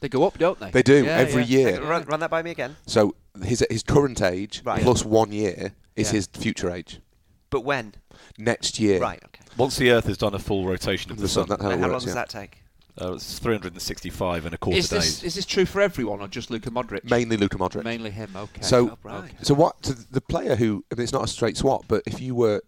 [0.00, 0.70] They go up, don't they?
[0.70, 1.58] They do, Yeah, every yeah.
[1.58, 1.82] year.
[1.82, 2.76] Run, run that by me again.
[2.84, 4.82] So his his current age Right.
[4.82, 6.16] plus one year is Yeah.
[6.16, 7.00] his future age.
[7.48, 7.94] But when?
[8.36, 9.22] Next year, Right.
[9.24, 9.44] Okay.
[9.56, 11.70] Once the Earth has done a full rotation of the, The sun, sun, that's how
[11.70, 12.04] it And long works.
[12.04, 12.63] does that take?
[13.00, 15.24] Uh, it's 365 and a quarter Is this, days.
[15.24, 17.08] is this true for everyone or just Luka Modric?
[17.10, 17.84] Mainly Luka Modric.
[17.84, 18.62] Mainly him, okay.
[18.62, 19.30] So, Oh, right.
[19.42, 19.82] so what?
[19.82, 22.62] To the player who, and it's not a straight swap, but if you were,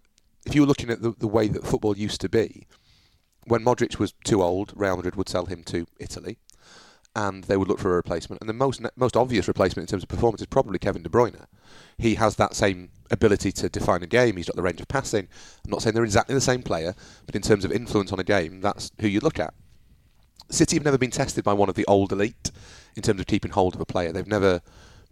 [0.45, 2.67] if you were looking at the, the way that football used to be,
[3.47, 6.39] when Modric was too old, Real Madrid would sell him to Italy,
[7.15, 8.43] and they would look for a replacement.
[8.43, 11.45] And the most most obvious replacement in terms of performance is probably Kevin De Bruyne.
[11.97, 14.37] He has that same ability to define a game.
[14.37, 15.29] He's got the range of passing.
[15.65, 18.25] I'm not saying they're exactly the same player, but in terms of influence on a
[18.25, 19.55] game, that's who you'd look at.
[20.49, 22.51] City have never been tested by one of the old elite
[22.95, 24.13] in terms of keeping hold of a player.
[24.13, 24.61] They've never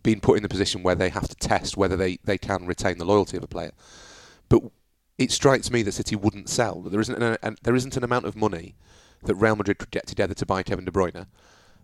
[0.03, 2.99] been put in the position where they have to test whether they, they can retain
[2.99, 3.73] the loyalty of a player.
[4.49, 4.63] But
[5.19, 6.81] it strikes me that City wouldn't sell.
[6.83, 8.75] That there isn't an, an, there isn't an amount of money
[9.25, 11.27] that Real Madrid could get together to buy Kevin De Bruyne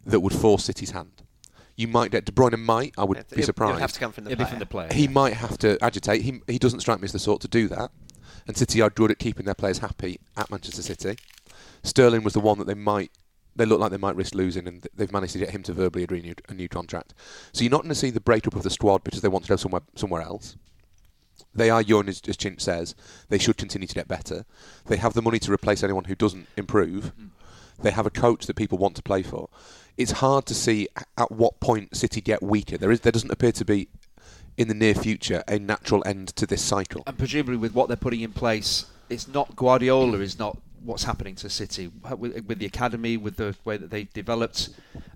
[0.05, 1.23] that would force City's hand.
[1.77, 2.95] You might get De Bruyne might.
[2.99, 3.71] I would It- be surprised.
[3.71, 4.49] It'll have to come from the player.
[4.49, 4.93] from the player.
[4.93, 5.11] He yeah.
[5.11, 6.23] might have to agitate.
[6.23, 7.91] He he doesn't strike me as the sort to do that.
[8.47, 11.17] And City are good at keeping their players happy at Manchester City.
[11.83, 13.11] Sterling was the one that they might
[13.57, 16.05] they look like they might risk losing, and they've managed to get him to verbally
[16.05, 17.15] agree new, a new contract.
[17.53, 19.49] So you're not going to see the breakup of the squad because they want to
[19.49, 20.57] go somewhere somewhere else.
[21.55, 22.95] They are young, as, as Chinch says.
[23.29, 24.45] They should continue to get better.
[24.87, 27.13] They have the money to replace anyone who doesn't improve.
[27.17, 27.27] Hmm.
[27.83, 29.49] They have a coach that people want to play for.
[29.97, 32.79] It's hard to see at what point City get weaker.
[32.79, 33.89] There is there doesn't appear to be
[34.57, 37.03] in the near future a natural end to this cycle.
[37.07, 41.35] and presumably with what they're putting in place, it's not Guardiola is not what's happening
[41.37, 44.71] to City with, with the academy, with the way that they've developed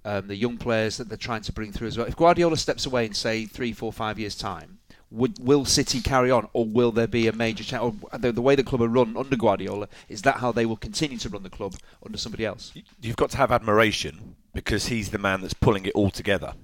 [0.04, 2.06] um, the young players that they're trying to bring through as well.
[2.06, 4.78] If Guardiola steps away in say three, four, five years' time,
[5.10, 7.94] would will City carry on, or will there be a major change?
[8.18, 11.18] The, the way the club are run under Guardiola is that how they will continue
[11.18, 11.74] to run the club
[12.04, 12.72] under somebody else?
[13.00, 16.54] You've got to have admiration because he's the man that's pulling it all together.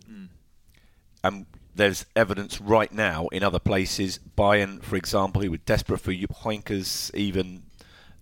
[1.22, 4.18] And there's evidence right now in other places.
[4.36, 7.62] Bayern, for example, who were desperate for Heynckes, even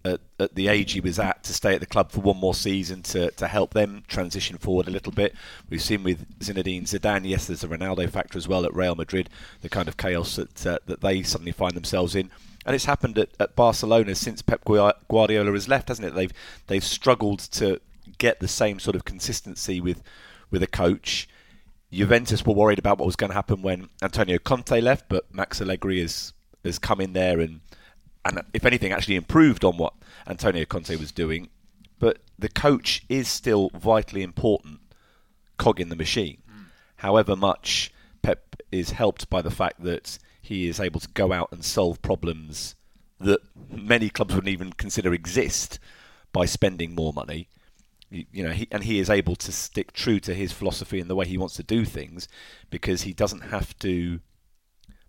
[0.04, 2.54] at, at the age he was at, to stay at the club for one more
[2.54, 5.34] season to, to help them transition forward a little bit.
[5.68, 9.28] We've seen with Zinedine Zidane, yes, there's a Ronaldo factor as well at Real Madrid,
[9.60, 12.30] the kind of chaos that uh, that they suddenly find themselves in.
[12.66, 16.14] and it's happened at, at Barcelona since Pep Guardiola has left, hasn't it?
[16.14, 16.32] They've
[16.66, 17.80] they've struggled to
[18.18, 20.02] get the same sort of consistency with
[20.50, 21.28] with a coach.
[21.90, 25.60] Juventus were worried about what was going to happen when Antonio Conte left, but Max
[25.60, 26.32] Allegri has
[26.64, 27.60] has come in there and
[28.24, 29.94] and if anything actually improved on what
[30.26, 31.48] Antonio Conte was doing.
[31.98, 34.80] But the coach is still vitally important
[35.56, 36.38] cog in the machine.
[36.48, 36.62] Hmm.
[36.96, 41.48] However much Pep is helped by the fact that he is able to go out
[41.52, 42.74] and solve problems
[43.20, 45.78] that many clubs wouldn't even consider exist
[46.32, 47.48] by spending more money.
[48.10, 51.10] You, you know, he, and he is able to stick true to his philosophy and
[51.10, 52.28] the way he wants to do things
[52.70, 54.20] because he doesn't have to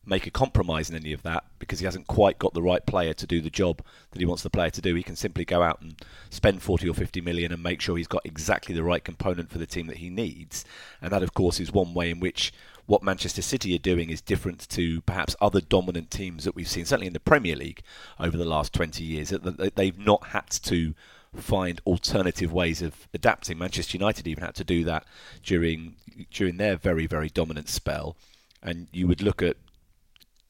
[0.10, 3.14] make a compromise in any of that because he hasn't quite got the right player
[3.14, 4.96] to do the job that he wants the player to do.
[4.96, 5.96] He can simply go out and
[6.30, 9.58] spend 40 or 50 million and make sure he's got exactly the right component for
[9.58, 10.66] the team that he needs.
[11.02, 12.52] And that, of course, is one way in which
[12.88, 16.86] what Manchester City are doing is different to perhaps other dominant teams that we've seen,
[16.86, 17.84] certainly in the Premier League
[18.20, 19.32] over the last 20 years.
[19.76, 20.96] They've not had to
[21.36, 23.60] find alternative ways of adapting.
[23.60, 25.06] Manchester United even had to do that
[25.44, 25.96] during
[26.32, 28.18] during their very very dominant spell.
[28.64, 29.56] And you would look at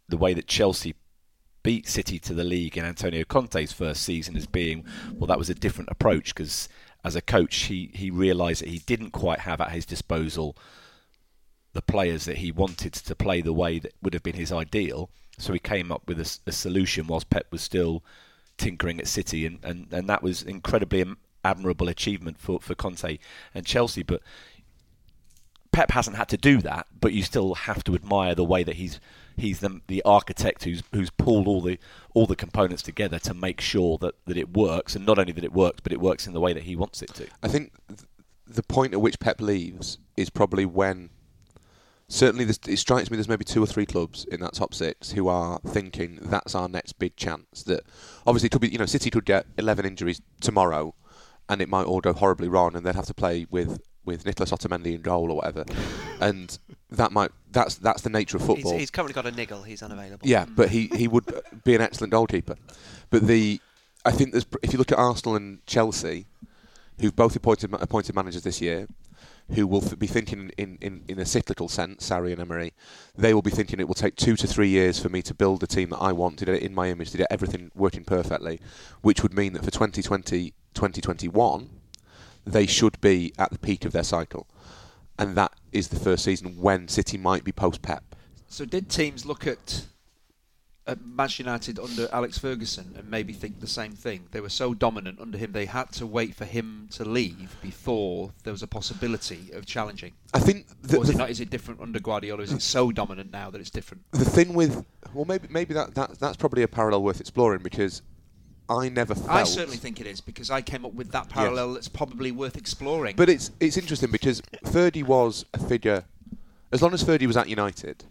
[0.10, 0.96] the way that Chelsea
[1.64, 5.50] beat City to the league in Antonio Conte's first season as being well that was
[5.50, 6.70] a different approach because
[7.04, 10.56] as a coach he he realized that he didn't quite have at his disposal
[11.74, 15.10] the players that he wanted to play the way that would have been his ideal.
[15.38, 18.04] So he came up with a, a solution whilst Pep was still
[18.58, 21.06] tinkering at City and, and, and that was incredibly
[21.46, 23.20] admirable achievement for, for Conte
[23.54, 24.04] and Chelsea.
[24.04, 24.22] But
[25.72, 28.76] Pep hasn't had to do that but you still have to admire the way that
[28.76, 29.00] he's
[29.40, 31.80] he's the, the architect who's who's pulled all the
[32.14, 35.44] all the components together to make sure that, that it works, and not only that
[35.44, 37.28] it works, but it works in the way that he wants it to.
[37.42, 38.02] I think th-
[38.48, 41.10] the point at which Pep leaves is probably when.
[42.12, 45.28] Certainly, it strikes me there's maybe two or three clubs in that top six who
[45.28, 47.62] are thinking that's our next big chance.
[47.64, 47.84] That
[48.26, 50.96] obviously it could be, you know, City could get 11 injuries tomorrow,
[51.48, 54.52] and it might all go horribly wrong, and they'd have to play with with Nicolas
[54.52, 55.64] Otamendi in goal or whatever,
[56.20, 56.58] and
[56.92, 58.74] that might that's that's the nature of football.
[58.74, 59.64] He's, he's currently got a niggle.
[59.64, 60.28] He's unavailable.
[60.28, 61.26] Yeah, but he, he would
[61.64, 62.56] be an excellent goalkeeper.
[63.10, 63.62] But the
[64.06, 66.26] I think there's if you look at Arsenal and Chelsea,
[67.00, 68.88] who've both appointed appointed managers this year,
[69.52, 72.74] who will be thinking in, in, in a cyclical sense, Sarri and Emery,
[73.18, 75.62] they will be thinking it will take two to three years for me to build
[75.62, 78.04] the team that I want, to get it in my image, to get everything working
[78.04, 78.60] perfectly,
[79.02, 81.70] which would mean that for 2020, 2021,
[82.46, 84.48] they should be at the peak of their cycle
[85.20, 88.16] and that is the first season when City might be post Pep.
[88.48, 89.86] So did teams look at,
[90.88, 94.28] at Manchester United under Alex Ferguson and maybe think the same thing?
[94.32, 98.32] They were so dominant under him; they had to wait for him to leave before
[98.44, 100.14] there was a possibility of challenging.
[100.34, 100.68] I think.
[100.82, 102.42] The, or is, it not, is it different under Guardiola?
[102.42, 104.04] Is it so dominant now that it's different?
[104.12, 108.02] The thing with well, maybe maybe that, that that's probably a parallel worth exploring because
[108.70, 109.30] I never felt.
[109.30, 111.70] I certainly think it is because I came up with that parallel.
[111.70, 111.76] Yes.
[111.76, 113.16] That's probably worth exploring.
[113.16, 116.06] But it's it's interesting because Fergie was a figure.
[116.72, 118.06] As long as Fergie was at United,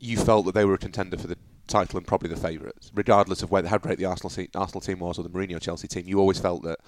[0.00, 3.42] you felt that they were a contender for the title and probably the favourites, regardless
[3.42, 6.04] of whether how great the Arsenal team, Arsenal team was or the Mourinho Chelsea team.
[6.06, 6.78] You always felt that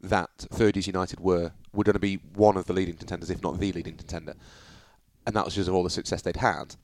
[0.00, 3.60] that Fergie's United were were going to be one of the leading contenders, if not
[3.60, 4.34] the leading contender,
[5.24, 6.74] and that was just of all the success they'd had.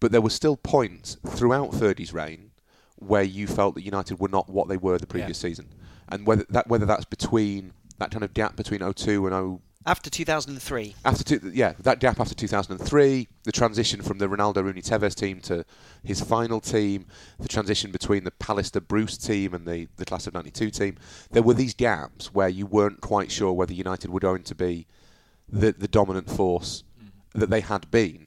[0.00, 2.50] But there were still points throughout Fergie's reign
[2.96, 5.48] where you felt that United were not what they were the previous yeah.
[5.48, 5.68] season,
[6.08, 10.10] and whether that whether that's between that kind of gap between 02 and 0 after
[10.10, 10.96] 2003.
[11.04, 15.40] After two, yeah, that gap after 2003, the transition from the Ronaldo Rooney Tevez team
[15.42, 15.64] to
[16.02, 17.06] his final team,
[17.38, 20.96] the transition between the Pallister Bruce team and the, the class of 92 team.
[21.30, 24.88] There were these gaps where you weren't quite sure whether United were going to be
[25.48, 27.10] the, the dominant force mm.
[27.34, 28.25] that they had been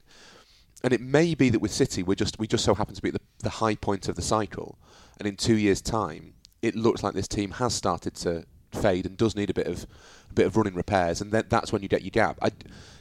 [0.82, 3.08] and it may be that with City we just we just so happen to be
[3.08, 4.78] at the, the high point of the cycle,
[5.18, 9.16] and in two years' time it looks like this team has started to fade and
[9.16, 9.86] does need a bit of
[10.30, 12.38] a bit of running repairs, and then that's when you get your gap.
[12.42, 12.50] I,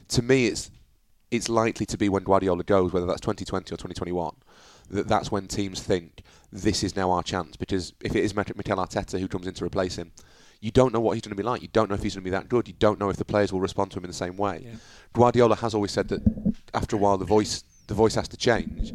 [0.09, 0.71] to me, it's
[1.31, 4.35] it's likely to be when Guardiola goes, whether that's 2020 or 2021,
[4.89, 7.55] that that's when teams think this is now our chance.
[7.55, 10.11] Because if it is Mikel Arteta who comes in to replace him,
[10.61, 11.61] you don't know what he's going to be like.
[11.61, 12.67] You don't know if he's going to be that good.
[12.67, 14.63] You don't know if the players will respond to him in the same way.
[14.65, 14.75] Yeah.
[15.13, 16.21] Guardiola has always said that
[16.73, 18.93] after a while the voice the voice has to change,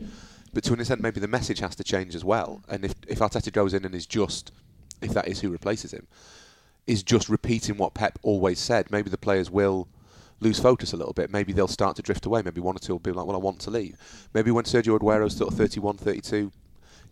[0.55, 2.63] but to an extent maybe the message has to change as well.
[2.69, 4.53] And if if Arteta goes in and is just
[5.03, 6.07] if that is who replaces him,
[6.87, 9.89] is just repeating what Pep always said, maybe the players will
[10.41, 11.31] lose focus a little bit.
[11.31, 12.43] Maybe they'll start to drift away.
[12.43, 13.97] Maybe one or two will be like, well, I want to leave.
[14.33, 16.53] Maybe when Sergio Aguero's sort of 31, 32,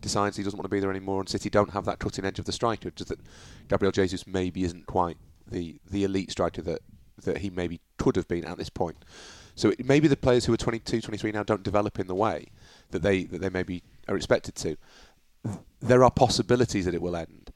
[0.01, 2.39] decides he doesn't want to be there anymore, and City don't have that cutting edge
[2.39, 3.19] of the striker, just that
[3.69, 5.17] Gabriel Jesus maybe isn't quite
[5.49, 6.81] the the elite striker that
[7.23, 8.97] that he maybe could have been at this point.
[9.55, 12.47] So it, maybe the players who are 22, 23 now don't develop in the way
[12.91, 14.77] that they that they maybe are expected to.
[15.81, 17.51] there are possibilities that it will end,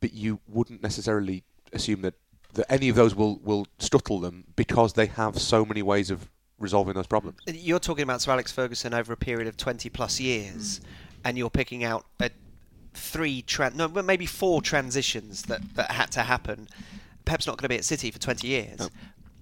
[0.00, 2.14] but you wouldn't necessarily assume that,
[2.54, 6.28] that any of those will, will stuttle them because they have so many ways of
[6.58, 7.38] resolving those problems.
[7.48, 10.80] Uh, you're talking about Sir Alex Ferguson over a period of 20 plus years,
[11.24, 12.30] and you're picking out a
[12.94, 16.68] three, tran- no, maybe four transitions that, that had to happen.
[17.24, 18.88] Pep's not going to be at City for 20 years, No.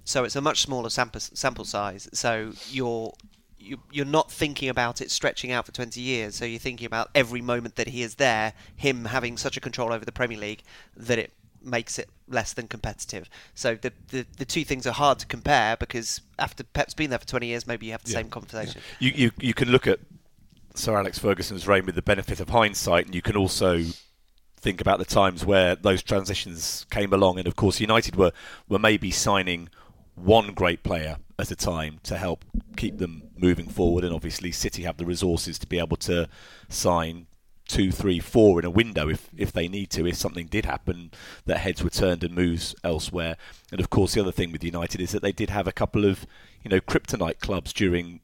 [0.05, 2.09] So it's a much smaller sample, sample size.
[2.12, 3.12] So you're
[3.59, 6.34] you, you're not thinking about it stretching out for 20 years.
[6.36, 9.90] So you're thinking about every moment that he is there, him having such a control
[9.92, 10.62] over the Premier League
[10.96, 11.32] that it
[11.62, 13.28] makes it less than competitive.
[13.55, 17.18] So the, the the two things are hard to compare because after Pep's been there
[17.18, 18.18] for 20 years, maybe you have the Yeah.
[18.18, 18.82] same conversation.
[18.98, 20.00] You, you you can look at
[20.74, 23.82] Sir Alex Ferguson's reign with the benefit of hindsight, and you can also
[24.57, 27.38] think about the times where those transitions came along.
[27.38, 28.32] And of course, United were
[28.68, 29.70] were maybe signing
[30.14, 32.44] one great player at a time to help
[32.76, 34.04] keep them moving forward.
[34.04, 36.28] And obviously, City have the resources to be able to
[36.68, 37.26] sign
[37.66, 40.06] two, three, four in a window if if they need to.
[40.06, 41.10] If something did happen,
[41.46, 43.36] that heads were turned and moves elsewhere.
[43.72, 46.04] And of course, the other thing with United is that they did have a couple
[46.04, 46.26] of
[46.62, 48.20] you know kryptonite clubs during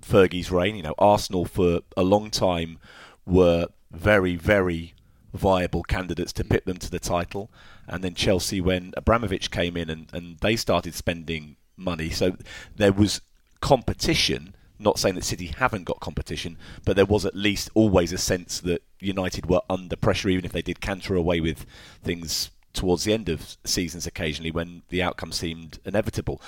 [0.00, 0.76] Fergie's reign.
[0.76, 2.78] You know, Arsenal for a long time
[3.24, 4.94] were very, very
[5.34, 7.50] viable candidates to pit them to the title,
[7.88, 12.10] and then Chelsea when Abramovich came in and, and they started spending money.
[12.10, 12.36] So
[12.74, 13.20] there was
[13.60, 14.54] competition.
[14.78, 18.60] Not saying that City haven't got competition, but there was at least always a sense
[18.60, 21.64] that United were under pressure, even if they did canter away with
[22.02, 26.42] things towards the end of seasons occasionally when the outcome seemed inevitable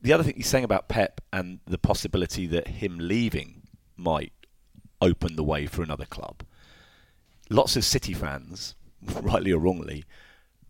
[0.00, 3.62] the other thing he's saying about Pep and the possibility that him leaving
[3.96, 4.32] might
[5.00, 6.42] open the way for another club.
[7.50, 8.74] Lots of City fans,
[9.20, 10.04] rightly or wrongly,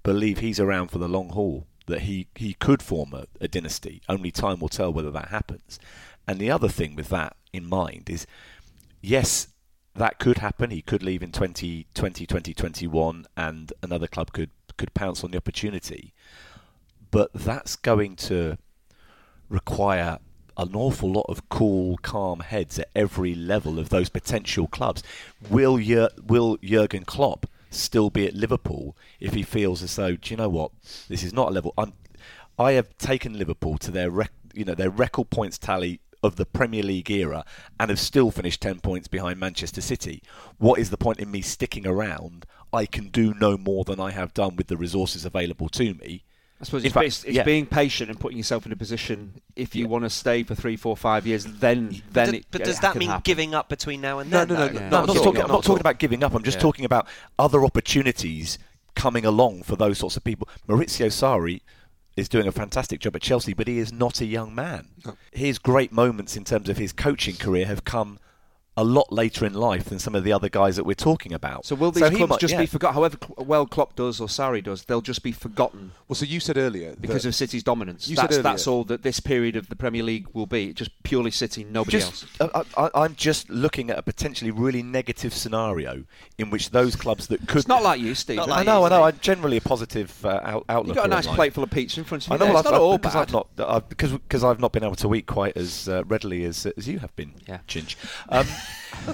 [0.05, 1.67] believe he's around for the long haul.
[1.87, 4.01] That he, he could form a, a dynasty.
[4.09, 5.79] Only time will tell whether that happens.
[6.27, 8.27] And the other thing with that in mind is,
[9.03, 9.49] yes,
[9.95, 10.71] that could happen.
[10.71, 16.13] He could leave in 2020, 2021, and another club could could pounce on the opportunity.
[17.11, 18.59] But that's going to
[19.49, 20.19] require
[20.57, 25.03] an awful lot of cool, calm heads at every level of those potential clubs.
[25.49, 30.31] Will Jur- will Jurgen Klopp still be at Liverpool if he feels as though, do
[30.31, 30.71] you know what,
[31.09, 31.75] this is not a level.
[31.77, 31.93] I'm,
[32.59, 36.47] I have taken Liverpool to their rec- you know their record points tally of the
[36.47, 37.45] Premier League era
[37.79, 40.23] and have still finished 10 points behind Manchester City.
[40.57, 42.47] What is the point in me sticking around?
[42.73, 46.25] I can do no more than I have done with the resources available to me.
[46.61, 47.43] I suppose it's, fact, it's, it's yeah.
[47.43, 49.35] being patient and putting yourself in a position.
[49.57, 49.91] If you Yeah.
[49.91, 52.81] want to stay for three, four, five years, then then do- it, but it does
[52.81, 53.23] that can mean happen.
[53.25, 54.49] giving up between now and then?
[54.49, 54.73] no, no, though?
[54.73, 54.89] no, Yeah.
[54.89, 56.33] No, I'm not, talking, I'm not talking about giving up.
[56.35, 56.63] I'm just Yeah.
[56.63, 57.07] talking about
[57.39, 58.59] other opportunities
[58.95, 60.49] coming along for those sorts of people.
[60.69, 61.61] Maurizio Sarri
[62.17, 64.87] is doing a fantastic job at Chelsea, but he is not a young man.
[65.05, 65.17] No.
[65.33, 68.21] His great moments in terms of his coaching career have come
[68.77, 71.65] a lot later in life than some of the other guys that we're talking about.
[71.65, 72.61] So will these he clubs might- just yeah.
[72.61, 72.95] be forgotten?
[72.95, 76.57] However well Klopp does or Sarri does, they'll just be forgotten Well, so you said
[76.57, 78.09] earlier because of City's dominance.
[78.09, 80.73] You said that's, earlier- that's all that this period of the Premier League will be.
[80.73, 82.51] Just purely City, nobody just, else.
[82.77, 86.05] I, I, I'm just looking at a potentially really negative scenario
[86.39, 87.59] in which those clubs that could.
[87.59, 88.37] It's not like you, Steve.
[88.39, 89.03] Not I like know, I know.
[89.05, 90.89] I'm generally a positive uh, out, outlook.
[90.89, 92.35] You've got a nice plate full of pizza in front of you.
[92.35, 93.21] I know well, it's I've, not all because bad.
[93.21, 96.67] I've not because because I've not been able to eat quite as uh, readily as
[96.67, 97.59] as you have been, Yeah.
[97.69, 97.97] Chinch.
[98.29, 98.47] Um,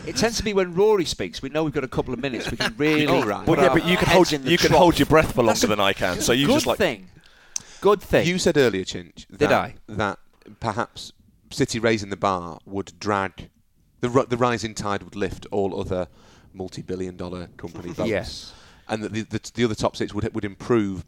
[0.07, 1.43] It tends to be when Rory speaks.
[1.43, 2.51] We know we've got a couple of minutes.
[2.51, 3.07] We can really.
[3.09, 3.47] Oh, right.
[3.47, 4.79] well, yeah, but you can hold in the you can trough.
[4.79, 6.21] hold your breath for longer a than I can.
[6.21, 7.09] So you good just like thing.
[7.81, 8.27] Good thing.
[8.27, 9.75] You said earlier, Chinch, that, Did I?
[9.89, 10.19] that
[10.61, 11.13] perhaps
[11.51, 13.49] City raising the bar would drag
[14.01, 16.07] the ri- the rising tide would lift all other
[16.53, 18.53] multi-billion-dollar company boats, Yes.
[18.89, 21.05] and that the, the, the other top six would would improve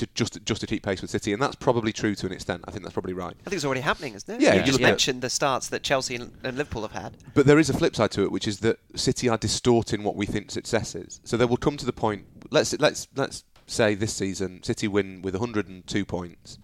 [0.00, 2.64] to just just to keep pace with City, and that's probably true to an extent.
[2.66, 3.34] I think that's probably right.
[3.46, 4.40] I think it's already happening, isn't it?
[4.40, 7.16] Yeah, you you just at- mentioned the starts that Chelsea and, and Liverpool have had.
[7.34, 10.16] But there is a flip side to it, which is that City are distorting what
[10.16, 11.20] we think success is.
[11.24, 12.24] So they will come to the point.
[12.50, 16.58] Let's let's let's say this season City win with 102 points,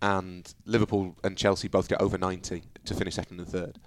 [0.00, 3.78] and Liverpool and Chelsea both get over 90 to finish second and third,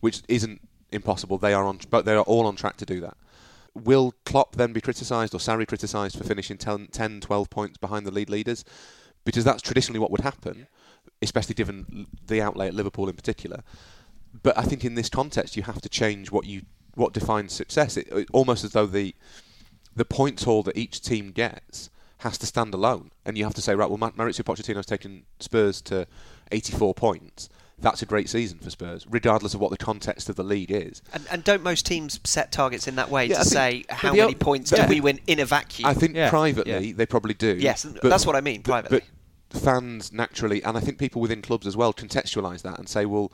[0.00, 0.60] which isn't
[0.92, 1.38] impossible.
[1.38, 3.16] They are on, but they are all on track to do that.
[3.74, 8.06] Will Klopp then be criticised or Sarri criticised for finishing 10, 10, 12 points behind
[8.06, 8.64] the lead leaders?
[9.24, 10.66] Because that's traditionally what would happen,
[11.22, 13.62] especially given the outlay at Liverpool in particular.
[14.42, 16.62] But I think in this context, you have to change what you
[16.94, 17.96] what defines success.
[17.96, 19.14] It, it- almost as though the
[19.96, 23.62] the points haul that each team gets has to stand alone, and you have to
[23.62, 26.06] say, right, well, Ma- Mauricio Pochettino's taken Spurs to
[26.52, 27.48] 84 points.
[27.78, 31.02] That's a great season for Spurs, regardless of what the context of the league is.
[31.12, 34.12] And, and don't most teams set targets in that way Yeah, to think- say how
[34.14, 35.88] many o- points do I we win in a vacuum?
[35.88, 36.92] I think Yeah, privately yeah.
[36.96, 37.56] they probably do.
[37.58, 39.00] Yes, but, that's what I mean, privately.
[39.50, 43.06] But fans naturally, and I think people within clubs as well, contextualise that and say,
[43.06, 43.32] well,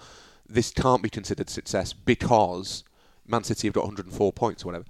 [0.48, 2.82] this can't be considered success because
[3.26, 4.84] Man City have got 104 points or whatever.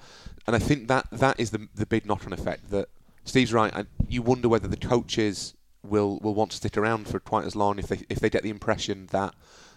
[0.47, 2.89] And I think that that is the the big knock-on effect that
[3.25, 3.71] Steve's right.
[3.75, 7.57] And you wonder whether the coaches will will want to stick around for quite as
[7.57, 9.35] long if they if they get the impression that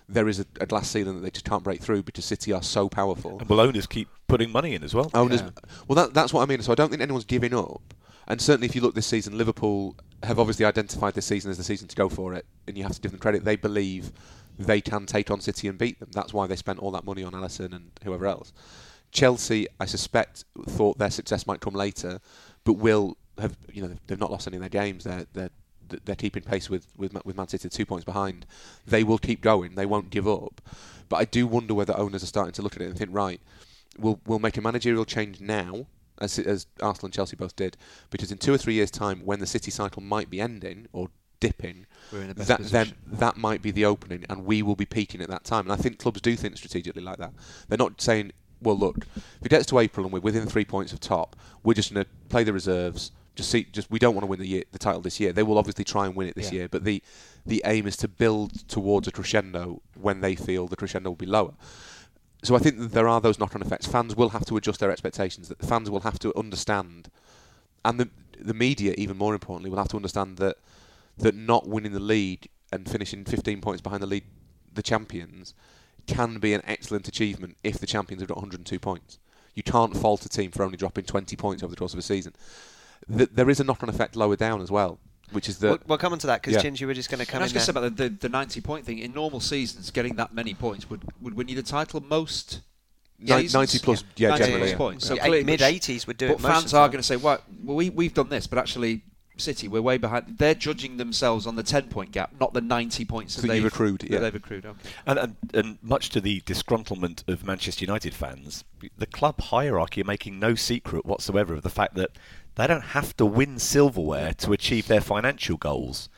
[0.10, 2.62] there is a, a glass ceiling that they just can't break through because City are
[2.62, 3.40] so powerful.
[3.40, 5.10] And will owners keep putting money in as well?
[5.14, 5.50] Owners, Yeah.
[5.88, 6.62] well, that, that's what I mean.
[6.62, 7.94] So I don't think anyone's giving up.
[8.28, 11.64] And certainly, if you look this season, Liverpool have obviously identified this season as the
[11.64, 13.44] season to go for it, and you have to give them credit.
[13.46, 14.12] They believe
[14.60, 16.10] they can take on City and beat them.
[16.14, 18.54] That's why they spent all that money on Alisson and whoever else.
[19.12, 22.20] Chelsea, I suspect, thought their success might come later,
[22.66, 23.56] but will have.
[23.72, 25.04] You know, they've not lost any of their games.
[25.04, 25.52] They're they're
[26.06, 28.46] they're keeping pace with with, with Man City, two points behind.
[28.86, 29.76] They will keep going.
[29.76, 30.62] They won't give up.
[31.10, 33.42] But I do wonder whether owners are starting to look at it and think, right,
[33.98, 35.88] we'll we'll make a managerial change now,
[36.20, 37.78] as as Arsenal and Chelsea both did,
[38.10, 41.10] because in two or three years' time, when the City cycle might be ending or
[41.40, 44.76] dipping, We're in a better that then that might be the opening, and we will
[44.76, 45.66] be peaking at that time.
[45.66, 47.34] And I think clubs do think strategically like that.
[47.68, 48.32] They're not saying,
[48.62, 51.74] well, look, if it gets to April and we're within three points of top, we're
[51.74, 53.12] just going to play the reserves.
[53.36, 55.34] Just see, just we don't want to win the year, the title this year.
[55.34, 56.60] They will obviously try and win it this Yeah.
[56.60, 57.02] year, but the
[57.46, 61.26] the aim is to build towards a crescendo when they feel the crescendo will be
[61.26, 61.54] lower.
[62.44, 63.88] So I think that there are those knock-on effects.
[63.88, 65.50] Fans will have to adjust their expectations.
[65.50, 67.10] That the fans will have to understand,
[67.84, 68.10] and the
[68.40, 70.58] the media, even more importantly, will have to understand that
[71.18, 74.26] that not winning the league and finishing 15 points behind the league,
[74.74, 75.54] the champions,
[76.08, 79.20] can be an excellent achievement if the champions have got 102 points.
[79.54, 82.04] You can't fault a team for only dropping 20 points over the course of a
[82.04, 82.34] season.
[83.16, 85.00] Th- there is a knock-on effect lower down as well,
[85.32, 85.70] which is the.
[85.70, 86.70] we'll, we'll come on to that because Yeah.
[86.70, 87.98] Chinch, you were just going to And come I was in going to say about
[87.98, 89.00] the, the, the 90 point thing.
[89.00, 92.62] In normal seasons, getting that many points would, would win you the title most
[93.20, 93.54] Ni- seasons.
[93.54, 94.78] 90 plus, yeah, 90 generally, plus yeah.
[94.78, 95.08] points.
[95.08, 96.42] So Yeah, mid 80s would do But it.
[96.42, 99.04] most of fans are going to say, well, well we, we've done this, but actually,
[99.42, 100.38] City, we're way behind.
[100.38, 103.66] They're judging themselves on the 10 point gap, not the 90 points that, That they've
[103.66, 104.20] accrued, yeah.
[104.20, 104.66] they've accrued.
[104.66, 104.90] Okay.
[105.06, 108.64] And, and, and much to the disgruntlement of Manchester United fans,
[108.98, 112.12] the club hierarchy are making no secret whatsoever of the fact that
[112.56, 116.10] they don't have to win silverware to achieve their financial goals.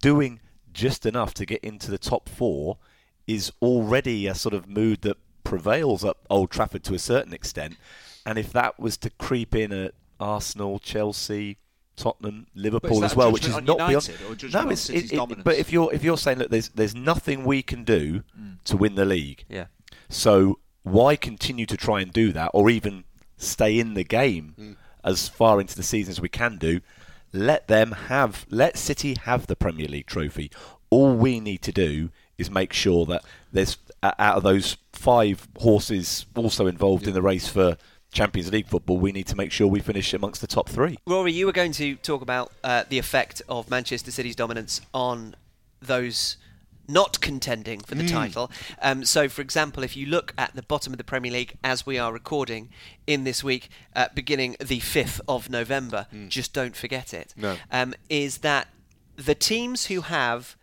[0.00, 0.40] Doing
[0.72, 2.78] just enough to get into the top four
[3.26, 7.76] is already a sort of mood that prevails at Old Trafford to a certain extent.
[8.24, 11.58] And if that was to creep in at Arsenal, Chelsea,
[11.96, 14.04] Tottenham, Liverpool as well, which is not on beyond.
[14.52, 17.62] No, it's, it- it- but if you're if you're saying look, there's there's nothing we
[17.62, 18.22] can do
[18.64, 19.66] to win the league, Yeah.
[20.08, 23.04] so why continue to try and do that, or even
[23.38, 26.80] stay in the game as far into the season as we can do?
[27.32, 30.50] Let them have, let City have the Premier League trophy.
[30.90, 36.26] All we need to do is make sure that there's out of those five horses
[36.36, 37.76] also involved in the race for
[38.16, 40.96] Champions League football, we need to make sure we finish amongst the top three.
[41.06, 45.36] Rory, you were going to talk about uh, the effect of Manchester City's dominance on
[45.82, 46.38] those
[46.88, 48.50] not contending for the title.
[48.80, 51.84] Um, so, for example, if you look at the bottom of the Premier League as
[51.84, 52.70] we are recording
[53.06, 57.56] in this week, uh, beginning the 5th of November, just don't forget it, No.
[57.70, 58.68] um, is that
[59.16, 60.56] the teams who have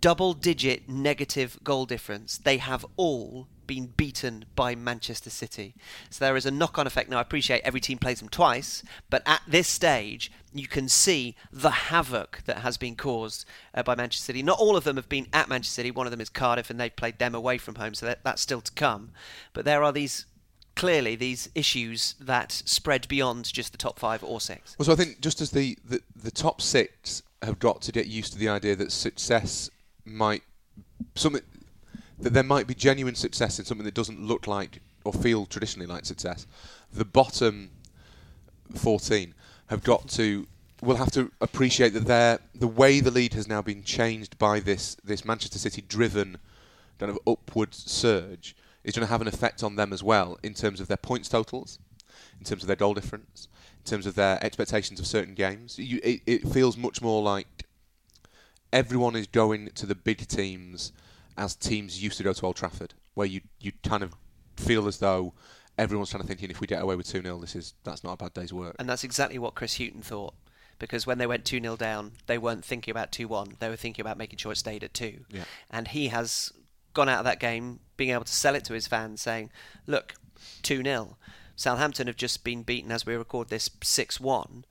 [0.00, 5.74] double digit negative goal difference, they have all been beaten by Manchester City.
[6.10, 7.10] So there is a knock on effect.
[7.10, 11.36] Now, I appreciate every team plays them twice, but at this stage, you can see
[11.52, 13.44] the havoc that has been caused
[13.74, 14.42] uh, by Manchester City.
[14.42, 15.90] Not all of them have been at Manchester City.
[15.90, 18.42] One of them is Cardiff, and they've played them away from home, so that, that's
[18.42, 19.10] still to come.
[19.52, 20.26] But there are these.
[20.74, 24.76] Clearly, these issues that spread beyond just the top five or six.
[24.78, 28.08] Well, so I think just as the, the, the top six have got to get
[28.08, 29.70] used to the idea that success
[30.04, 30.42] might
[31.14, 31.40] something
[32.18, 35.86] that there might be genuine success in something that doesn't look like or feel traditionally
[35.86, 36.46] like success.
[36.92, 37.70] The bottom
[38.74, 39.34] fourteen
[39.66, 40.46] have got to
[40.82, 44.60] will have to appreciate that their the way the lead has now been changed by
[44.60, 46.38] this this Manchester City driven
[46.98, 50.54] kind of upward surge is going to have an effect on them as well in
[50.54, 51.78] terms of their points totals,
[52.38, 53.48] in terms of their goal difference,
[53.84, 55.78] in terms of their expectations of certain games.
[55.78, 57.64] You, it, it feels much more like
[58.72, 60.92] everyone is going to the big teams
[61.36, 64.14] as teams used to go to Old Trafford, where you you kind of
[64.56, 65.34] feel as though
[65.78, 68.12] everyone's trying to thinking if we get away with two 0 this is that's not
[68.12, 68.76] a bad day's work.
[68.78, 70.34] And that's exactly what Chris Hughton thought.
[70.78, 73.56] Because when they went 2 0 down, they weren't thinking about 2 1.
[73.60, 75.24] They were thinking about making sure it stayed at 2.
[75.30, 75.44] Yeah.
[75.70, 76.52] And he has
[76.92, 79.50] gone out of that game being able to sell it to his fans, saying,
[79.86, 80.14] look,
[80.62, 81.16] 2 0.
[81.56, 84.66] Southampton have just been beaten as we record this 6 1.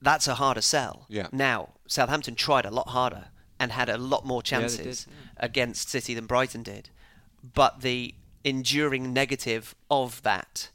[0.00, 1.06] That's a harder sell.
[1.08, 1.28] Yeah.
[1.32, 3.28] Now, Southampton tried a lot harder
[3.60, 5.06] and had a lot more Yeah, they chances
[5.36, 6.90] against City than Brighton did.
[7.54, 10.70] But the enduring negative of that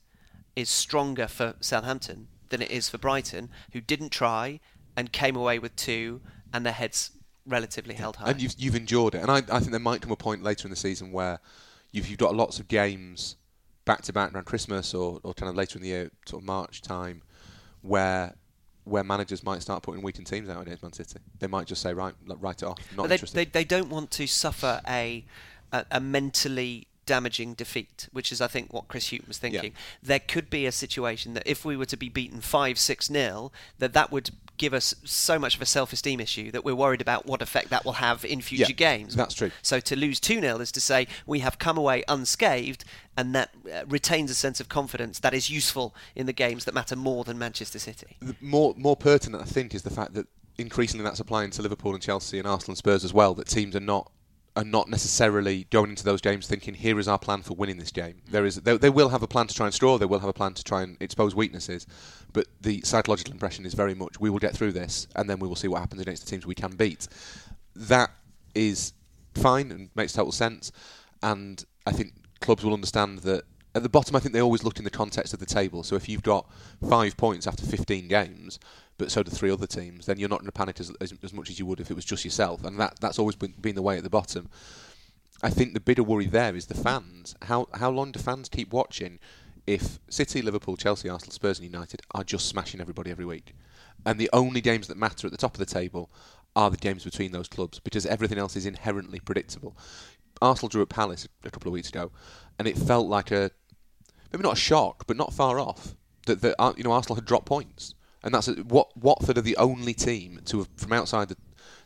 [0.55, 4.59] is stronger for Southampton than it is for Brighton, who didn't try
[4.95, 6.21] and came away with two,
[6.53, 7.11] and their heads
[7.45, 8.29] relatively held high.
[8.29, 9.21] And you've, you've endured it.
[9.21, 11.39] And I, I think there might come a point later in the season where
[11.91, 13.37] you've, you've got lots of games
[13.85, 16.45] back to back around Christmas or, or kind of later in the year, sort of
[16.45, 17.21] March time,
[17.81, 18.35] where
[18.85, 21.19] where managers might start putting weakened teams out against Man City.
[21.39, 22.79] They might just say, right, like, write it off.
[22.95, 23.37] Not they, interested.
[23.37, 25.23] they, they don't want to suffer a,
[25.71, 29.73] a, a mentally damaging defeat, which is, I think, what Chris Hughton was thinking.
[30.01, 33.53] There could be a situation that if we were to be beaten 5 6 nil,
[33.79, 37.01] that that would give us so much of a self esteem issue that we're worried
[37.01, 39.15] about what effect that will have in future Yeah, games.
[39.15, 39.51] that's true.
[39.61, 42.85] So to lose 2 0 is to say we have come away unscathed,
[43.17, 46.73] and that uh, retains a sense of confidence that is useful in the games that
[46.73, 48.17] matter more than Manchester City.
[48.19, 50.27] the more more pertinent, I think, is the fact that
[50.57, 53.33] increasingly that's applying to Liverpool and Chelsea and Arsenal and Spurs as well.
[53.33, 54.11] That teams are not
[54.55, 57.91] are not necessarily going into those games thinking, "Here is our plan for winning this
[57.91, 59.97] game." There is they, they will have a plan to try and straw.
[59.97, 61.87] They will have a plan to try and expose weaknesses,
[62.33, 65.47] but the psychological impression is very much, "We will get through this, and then we
[65.47, 67.07] will see what happens against the teams we can beat."
[67.75, 68.11] That
[68.53, 68.93] is
[69.33, 70.71] fine and makes total sense,
[71.23, 73.45] and I think clubs will understand that.
[73.75, 75.81] At the bottom, I think they always look in the context of the table.
[75.81, 76.47] So if you've got
[76.87, 78.59] five points after 15 games,
[79.03, 81.33] but so do three other teams, then you're not going to panic as, as, as
[81.33, 82.63] much as you would if it was just yourself.
[82.63, 84.49] And that, that's always been, been the way at the bottom.
[85.41, 87.35] I think the bigger worry there is the fans.
[87.41, 89.19] How how long do fans keep watching
[89.67, 93.53] if City, Liverpool, Chelsea, Arsenal, Spurs, and United are just smashing everybody every week,
[94.05, 96.09] and the only games that matter at the top of the table
[96.55, 99.75] are the games between those clubs because everything else is inherently predictable.
[100.41, 102.09] Arsenal drew at Palace a couple of weeks ago,
[102.57, 103.51] and it felt like a
[104.31, 105.93] maybe not a shock, but not far off
[106.25, 109.41] that that uh, you know Arsenal had dropped points, and that's a, what Watford are
[109.41, 111.37] the only team to have from outside the,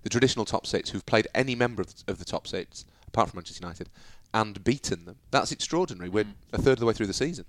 [0.04, 3.30] the traditional top six who've played any member of the, of the top six apart
[3.30, 3.90] from Manchester United
[4.34, 5.18] and beaten them.
[5.32, 6.10] That's extraordinary.
[6.10, 7.46] We're a third of the way through the season.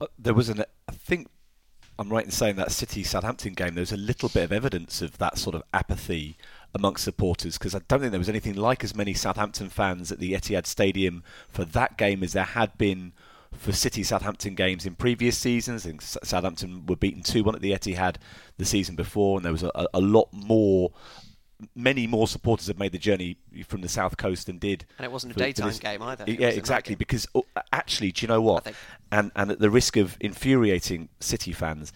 [0.00, 1.28] Uh, there was an, I think,
[1.98, 3.74] I'm right in saying that City Southampton game.
[3.74, 6.36] There was a little bit of evidence of that sort of apathy
[6.74, 10.18] amongst supporters because I don't think there was anything like as many Southampton fans at
[10.18, 13.12] the Etihad Stadium for that game as there had been
[13.54, 15.84] for City Southampton games in previous seasons.
[15.84, 18.16] Think Southampton were beaten 2 1 at the Etihad
[18.56, 20.92] the season before, and there was a, a, lot more.
[21.74, 23.36] Many more supporters have made the journey
[23.66, 24.86] from the south coast than did.
[24.96, 26.24] And it wasn't a daytime this- game either.
[26.26, 26.94] It Yeah, was a night exactly.
[26.94, 28.72] Because oh, actually, do you know what?
[29.12, 31.92] And and at the risk of infuriating City fans,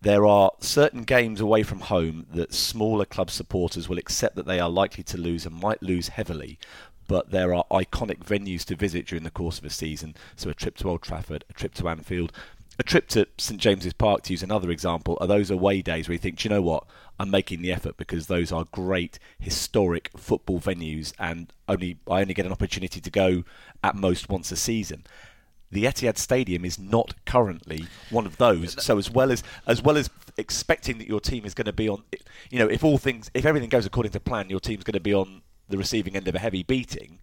[0.00, 4.58] there are certain games away from home that smaller club supporters will accept that they
[4.60, 6.58] are likely to lose and might lose heavily.
[7.06, 10.14] But there are iconic venues to visit during the course of a season.
[10.36, 12.32] So a trip to Old Trafford, a trip to Anfield,
[12.78, 16.14] a trip to St James's Park, to use another example, are those away days where
[16.14, 16.84] you think, do you know what?
[17.20, 22.34] I'm making the effort because those are great historic football venues, and only I only
[22.34, 23.44] get an opportunity to go
[23.84, 25.04] at most once a season.
[25.70, 28.82] The Etihad Stadium is not currently one of those.
[28.82, 31.88] So as well as as well as expecting that your team is going to be
[31.88, 32.02] on,
[32.50, 35.00] you know, if all things, if everything goes according to plan, your team's going to
[35.00, 35.42] be on
[35.74, 37.18] the receiving end of a heavy beating.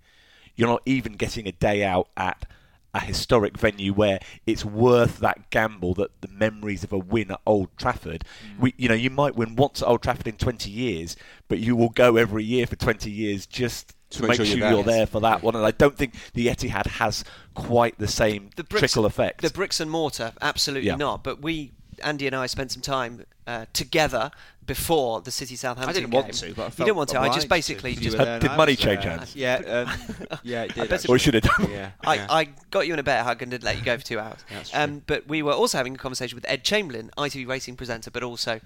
[0.56, 2.45] You're not even getting a day out at
[2.93, 7.39] a historic venue where it's worth that gamble that the memories of a win at
[7.45, 8.26] Old Trafford.
[8.45, 8.60] Mm.
[8.60, 11.16] We, you know, you might win once at Old Trafford in 20 years,
[11.47, 14.84] but you will go every year for 20 years just to, make sure you're you're
[14.84, 14.97] there.
[14.97, 15.56] there for that one.
[15.56, 17.24] And I don't think the Etihad has
[17.54, 19.41] quite the same the bricks, trickle effect.
[19.41, 20.95] The bricks and mortar, absolutely Yeah.
[20.97, 21.24] not.
[21.24, 21.72] But we,
[22.04, 24.32] Andy and I, spent some time uh, together
[24.66, 25.89] before the City Southampton.
[25.89, 26.22] I didn't game.
[26.22, 27.20] want to, but I you felt didn't want to.
[27.20, 28.06] I just obliged basically just.
[28.06, 29.18] You were there Did money was change there.
[29.18, 29.36] hands?
[29.41, 29.56] Yeah,
[29.89, 30.89] um, yeah, it did.
[30.89, 31.72] bet it or should have done.
[31.72, 32.28] Yeah, I, yeah.
[32.30, 34.39] I got you in a better hug and did let you go for two hours.
[34.74, 38.24] Um, but we were also having a conversation with Ed Chamberlain, ITV racing presenter, but
[38.24, 38.60] also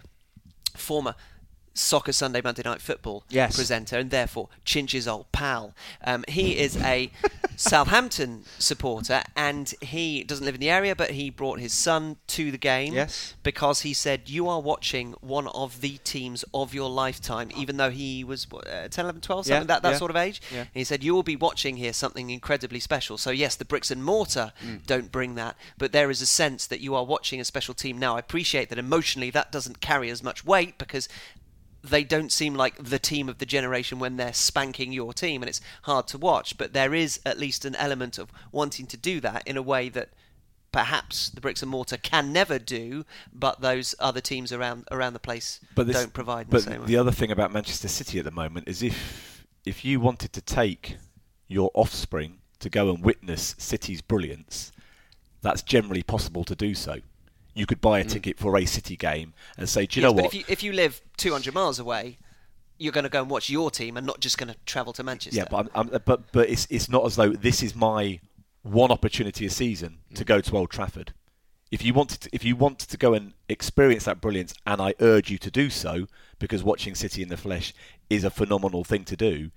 [0.76, 1.16] former
[1.78, 3.56] Soccer Sunday Monday Night Football Yes.
[3.56, 5.76] presenter, and therefore Chinch's old pal.
[6.04, 7.12] Um, he is a
[7.58, 12.52] Southampton supporter, and he doesn't live in the area, but he brought his son to
[12.52, 13.34] the game Yes.
[13.44, 17.90] because he said you are watching one of the teams of your lifetime, even though
[17.90, 20.42] he was what, uh, 10, 11, 12, something Yeah, that, that yeah, sort of age.
[20.52, 20.60] yeah.
[20.62, 23.18] And he said you will be watching here something incredibly special.
[23.18, 24.86] So yes, the bricks and mortar Mm.
[24.86, 27.98] don't bring that, but there is a sense that you are watching a special team
[28.00, 28.16] now.
[28.16, 31.10] I appreciate that emotionally that doesn't carry as much weight because
[31.90, 35.50] they don't seem like the team of the generation when they're spanking your team and
[35.50, 39.20] it's hard to watch but there is at least an element of wanting to do
[39.20, 40.10] that in a way that
[40.72, 45.20] perhaps the bricks and mortar can never do but those other teams around around the
[45.20, 46.88] place But this- don't provide in But the same way.
[46.88, 50.42] the other thing about Manchester City at the moment is if if you wanted to
[50.42, 50.98] take
[51.48, 54.72] your offspring to go and witness City's brilliance,
[55.42, 57.00] that's generally possible to do so.
[57.56, 60.10] You could buy a ticket for a City game and say, "Do you Mm.
[60.10, 60.26] Yes, know what?
[60.26, 62.18] if you, if you live 200 miles away
[62.78, 65.02] you're going to go and watch your team and not just going to travel to
[65.02, 68.20] Manchester Yeah, but I'm, I'm, but but it's it's not as though this is my
[68.64, 71.14] one opportunity a season to go to Old Trafford.
[71.72, 74.94] If you wanted to, if you want to go and experience that brilliance, and I
[75.00, 77.74] urge you to do so, because watching City in the flesh
[78.10, 79.52] is a phenomenal thing to do,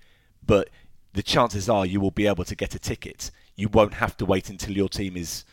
[0.45, 0.69] but
[1.13, 3.31] the chances are you will be able to get a ticket.
[3.55, 5.43] you won't have to wait until your team is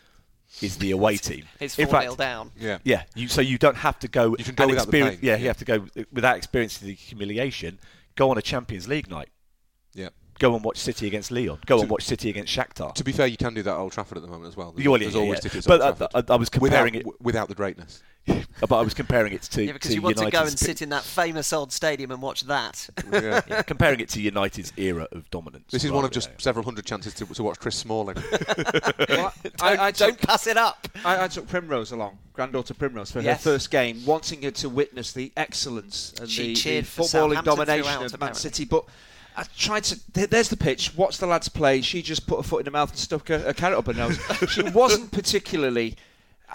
[0.63, 1.45] is the away team.
[1.61, 2.51] It's In 4 fact, down.
[2.59, 2.79] Yeah.
[2.85, 4.35] Yeah, you, so you don't have to go.
[4.39, 5.37] You can go and without the pain, Yeah, yeah.
[5.39, 7.79] you have to go without experiencing the humiliation.
[8.15, 9.29] Go on a Champions League night.
[9.95, 10.09] Yeah.
[10.39, 11.59] Go and watch City against Lyon.
[11.67, 12.95] Go To- and watch City against Shakhtar.
[12.95, 14.73] To be fair, you can do that at Old Trafford at the moment as well.
[14.73, 15.41] There's, Yeah, well, there's yeah, always yeah.
[15.43, 18.03] tickets But Old I- I- I was comparing without, it- without the greatness.
[18.61, 20.61] but I was comparing it to Yeah, because to you want to go and United's-
[20.61, 22.89] sit in that famous old stadium and watch that.
[23.12, 23.41] Yeah.
[23.49, 25.70] yeah, comparing it to United's era of dominance.
[25.70, 28.16] This is one of just than- several hundred chances to, to watch Chris Smalling.
[29.09, 30.89] Well, don't, I, I, don't pass it up.
[31.05, 33.45] I, I took Primrose along, granddaughter Primrose, for Yes.
[33.45, 37.03] her first game, wanting her to witness the excellence and She the, the cheered for
[37.03, 38.41] footballing domination throughout, of Man apparently.
[38.41, 38.64] City.
[38.64, 38.85] But
[39.37, 40.01] I tried to.
[40.29, 40.95] There's the pitch.
[40.97, 41.81] Watch the lads play.
[41.83, 43.93] She just put her foot in her mouth and stuck a, a carrot up her
[43.95, 44.18] nose.
[44.51, 45.97] she wasn't particularly.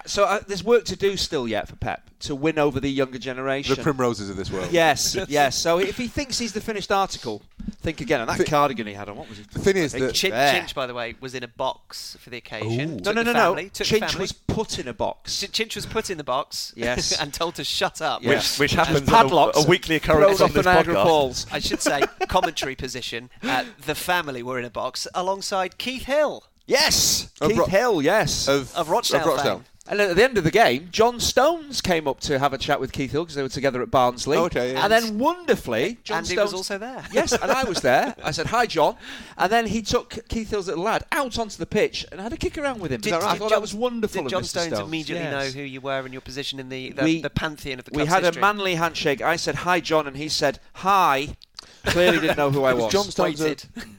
[0.05, 3.19] So uh, there's work to do still yet for Pep to win over the younger
[3.19, 3.75] generation.
[3.75, 4.71] the primroses of this world.
[4.71, 5.57] Yes, yes.
[5.57, 7.41] So if he thinks he's the finished article,
[7.81, 8.21] think again.
[8.21, 9.51] And that Thi- cardigan he had on, what was it?
[9.51, 12.37] The thing is that Chin, Chinch, by the way, was in a box for the
[12.37, 12.97] occasion.
[13.03, 13.69] No, no, no, family, no.
[13.69, 15.41] Took Chinch was put in a box.
[15.41, 16.73] Ch- Chinch was put in the box.
[16.75, 17.17] Yes.
[17.21, 18.23] and told to shut up.
[18.23, 18.29] Yeah.
[18.35, 21.03] which, which happens padlocks a, a weekly occurrence on this podcast.
[21.03, 21.47] Falls.
[21.51, 23.29] I should say commentary position.
[23.43, 28.01] Uh, the family were in a box alongside Keith Hill Yes, Of Keith Ro- Hill.
[28.01, 28.47] Yes.
[28.47, 29.37] of, of Rochdale.
[29.37, 29.65] fame.
[29.87, 32.79] And at the end of the game, John Stones came up to have a chat
[32.79, 34.37] with Keith Hill because they were together at Barnsley.
[34.37, 34.83] Oh, okay, yeah.
[34.83, 37.03] And then wonderfully, John Andy Stones was also there.
[37.11, 38.15] Yes, and I was there.
[38.23, 38.95] I said hi, John,
[39.37, 42.37] and then he took Keith Hill's little lad out onto the pitch and had a
[42.37, 43.01] kick around with him.
[43.01, 44.21] Did- I thought John- that was wonderful.
[44.21, 44.45] Did of John Mr.
[44.45, 44.87] Stones, Stones.
[44.87, 45.53] immediately Yes.
[45.55, 47.91] know who you were and your position in the, the, We- the pantheon of the
[47.93, 48.39] We had history?
[48.39, 49.21] a manly handshake.
[49.21, 51.35] I said hi, John, and he said hi.
[51.85, 52.83] Clearly didn't know who I was.
[52.83, 53.55] Was John Stones a,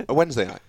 [0.09, 0.61] a Wednesday night?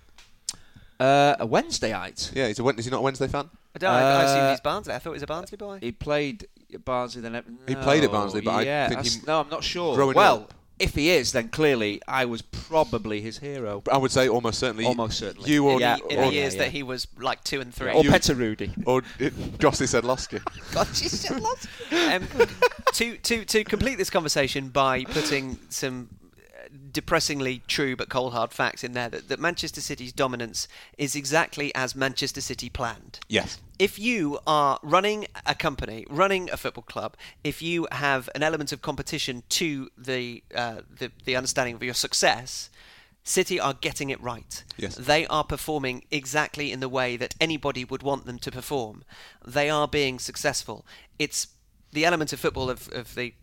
[1.00, 2.32] Uh, a Wednesday night.
[2.34, 3.50] Yeah, he's a, Wed- is he not a Wednesday fan?
[3.76, 4.94] I, don't, I, I assumed Uh, he's Barnsley.
[4.94, 5.80] I thought he was a Barnsley boy.
[5.82, 7.22] He played at Barnsley.
[7.22, 9.96] Then He played at Barnsley, but I think s- he- no, I'm not sure.
[9.96, 13.84] growing well, up- if he is, then clearly I was probably his hero.
[13.92, 14.86] I would say almost certainly.
[14.86, 15.50] Almost certainly.
[15.52, 17.92] You or, Yeah, in or- the years yeah, that he was like two and three.
[17.92, 18.72] Or You- Petter Rudi.
[18.86, 20.42] or it, Jossie said Losky.
[20.74, 21.68] God, you still lost.
[21.92, 22.28] Um,
[22.94, 26.10] to to to complete this conversation by putting some
[26.92, 30.68] depressingly true but cold hard facts in there that, that Manchester City's dominance
[30.98, 33.20] is exactly as Manchester City planned.
[33.28, 33.60] Yes.
[33.80, 38.72] If you are running a company, running a football club, if you have an element
[38.72, 42.70] of competition to the uh, the, the understanding of your success,
[43.24, 44.64] City are getting it right.
[44.78, 44.96] Yes.
[44.96, 49.04] They are performing exactly in the way that anybody would want them to perform.
[49.46, 50.86] They are being successful.
[51.18, 51.48] It's
[51.94, 53.34] the element of football of, of the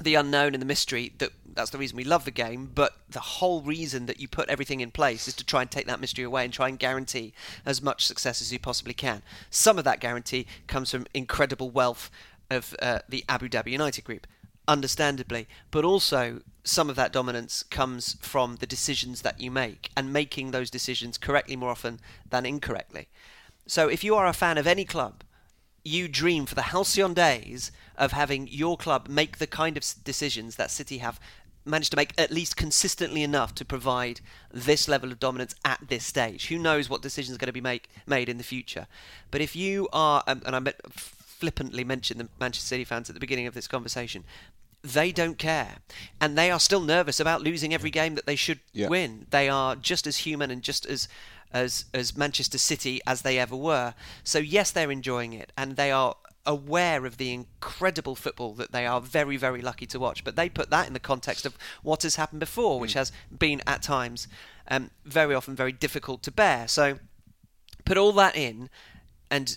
[0.00, 3.20] the unknown and the mystery that that's the reason we love the game but the
[3.20, 6.24] whole reason that you put everything in place is to try and take that mystery
[6.24, 7.32] away and try and guarantee
[7.64, 9.22] as much success as you possibly can.
[9.50, 12.10] Some of that guarantee comes from incredible wealth
[12.50, 14.26] of uh, the Abu Dhabi United group
[14.68, 20.12] understandably but also some of that dominance comes from the decisions that you make and
[20.12, 21.98] making those decisions correctly more often
[22.28, 23.08] than incorrectly.
[23.66, 25.24] So if you are a fan of any club
[25.84, 30.56] you dream for the halcyon days of having your club make the kind of decisions
[30.56, 31.20] that City have
[31.64, 34.20] managed to make at least consistently enough to provide
[34.52, 36.46] this level of dominance at this stage.
[36.48, 38.86] Who knows what decisions are going to be make, made in the future?
[39.30, 43.14] But if you are, um, and I met, flippantly mentioned the Manchester City fans at
[43.14, 44.24] the beginning of this conversation,
[44.82, 45.76] they don't care.
[46.20, 48.88] And they are still nervous about losing every game that they should Yeah.
[48.88, 49.26] win.
[49.30, 51.08] They are just as human and just as
[51.52, 53.94] as as Manchester City as they ever were.
[54.22, 56.14] So yes, they're enjoying it and they are
[56.46, 60.24] aware of the incredible football that they are very very lucky to watch.
[60.24, 63.62] But they put that in the context of what has happened before, which has been
[63.66, 64.26] at times
[64.68, 66.68] um, very often very difficult to bear.
[66.68, 66.98] So
[67.84, 68.70] put all that in
[69.30, 69.56] and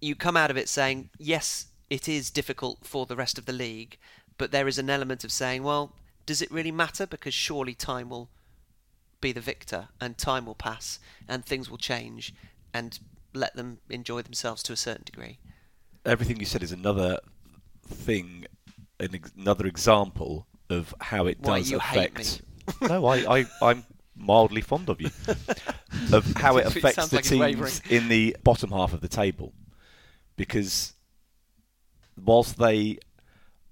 [0.00, 3.52] you come out of it saying, yes, it is difficult for the rest of the
[3.52, 3.98] league,
[4.38, 5.92] but there is an element of saying, well,
[6.26, 7.06] does it really matter?
[7.06, 8.28] Because surely time will
[9.20, 10.98] be the victor and time will pass
[11.28, 12.34] and things will change
[12.74, 12.98] and
[13.32, 15.38] let them enjoy themselves to a certain degree.
[16.06, 17.18] Everything you said is another
[17.86, 18.46] thing,
[19.00, 22.42] an ex- another example of how it Why does you hate affect.
[22.88, 23.84] no, I, I, I'm
[24.16, 25.10] mildly fond of you.
[26.12, 27.70] of how it It affects sounds the like it's wavering.
[27.72, 29.52] teams in the bottom half of the table,
[30.36, 30.94] because
[32.16, 32.98] whilst they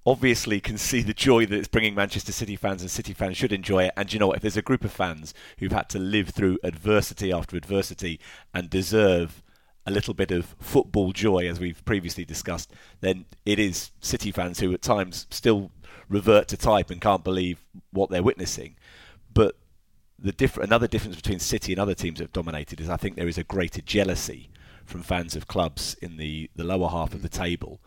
[0.07, 3.53] obviously can see the joy that it's bringing Manchester City fans, and City fans should
[3.53, 3.93] enjoy it.
[3.97, 4.37] And you know what?
[4.37, 8.21] If there's a group of fans who've had to live through adversity after adversity
[8.53, 9.43] and deserve
[9.87, 14.61] a little bit of football joy, as we've previously discussed, then it is City fans
[14.61, 15.71] who at times still
[16.09, 18.77] revert to type and can't believe what they're witnessing.
[19.33, 19.57] But
[20.19, 23.17] the diff- another difference between City and other teams that have dominated is I think
[23.17, 24.51] there is a greater jealousy
[24.85, 27.81] from fans of clubs in the, the lower half of the table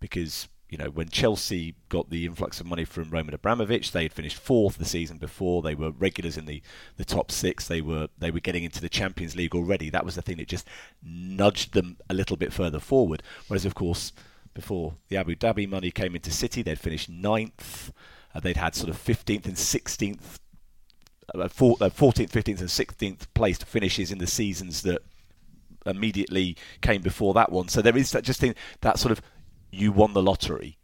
[0.00, 4.12] because you know, when Chelsea got the influx of money from Roman Abramovich, they had
[4.12, 5.62] finished fourth the season before.
[5.62, 6.60] They were regulars in the,
[6.96, 7.68] the top six.
[7.68, 9.90] They were they were getting into the Champions League already.
[9.90, 10.66] That was the thing that just
[11.04, 13.22] nudged them a little bit further forward.
[13.46, 14.12] Whereas, of course,
[14.54, 17.92] before the Abu Dhabi money came into City, they'd finished ninth.
[18.34, 20.38] Uh, they'd had sort of 15th and 16th,
[21.34, 25.00] uh, uh, 14th, 15th, and 16th placed finishes in the seasons that
[25.86, 27.68] immediately came before that one.
[27.68, 29.22] So there is that just thing that sort of
[29.70, 30.78] you won the lottery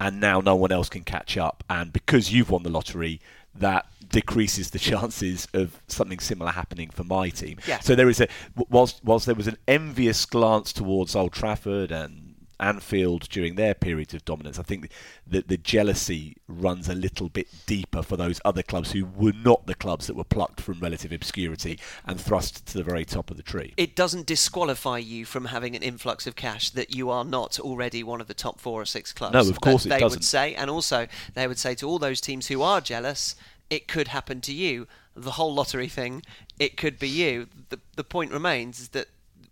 [0.00, 3.20] and now no one else can catch up and because you've won the lottery
[3.54, 7.58] that decreases the chances of something similar happening for my team.
[7.66, 7.80] Yeah.
[7.80, 12.27] So there is a whilst whilst there was an envious glance towards Old Trafford and
[12.60, 14.90] Anfield during their periods of dominance, I think
[15.26, 19.66] that the jealousy runs a little bit deeper for those other clubs who were not
[19.66, 23.36] the clubs that were plucked from relative obscurity and thrust to the very top of
[23.36, 23.74] the tree.
[23.76, 28.02] It doesn't disqualify you from having an influx of cash that you are not already
[28.02, 29.34] one of the top four or six clubs.
[29.34, 30.18] No, of course it they doesn't.
[30.18, 33.36] would say, and also they would say to all those teams who are jealous,
[33.70, 34.86] it could happen to you.
[35.14, 36.22] The whole lottery thing,
[36.58, 37.48] it could be you.
[37.70, 39.08] The the point remains is that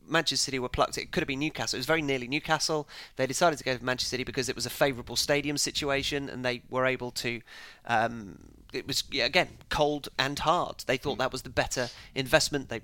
[0.08, 0.98] Manchester City were plucked.
[0.98, 1.76] It could have been Newcastle.
[1.76, 2.88] It was very nearly Newcastle.
[3.16, 6.44] They decided to go for Manchester City because it was a favourable stadium situation, and
[6.44, 7.40] they were able to.
[7.86, 8.38] Um,
[8.72, 10.84] it was yeah, again cold and hard.
[10.86, 12.68] They thought that was the better investment.
[12.68, 12.80] They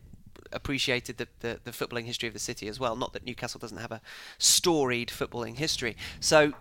[0.53, 2.95] appreciated the, the, the footballing history of the city as well.
[2.97, 4.01] Not that Newcastle doesn't have a
[4.39, 5.97] storied footballing history.
[6.21, 6.53] So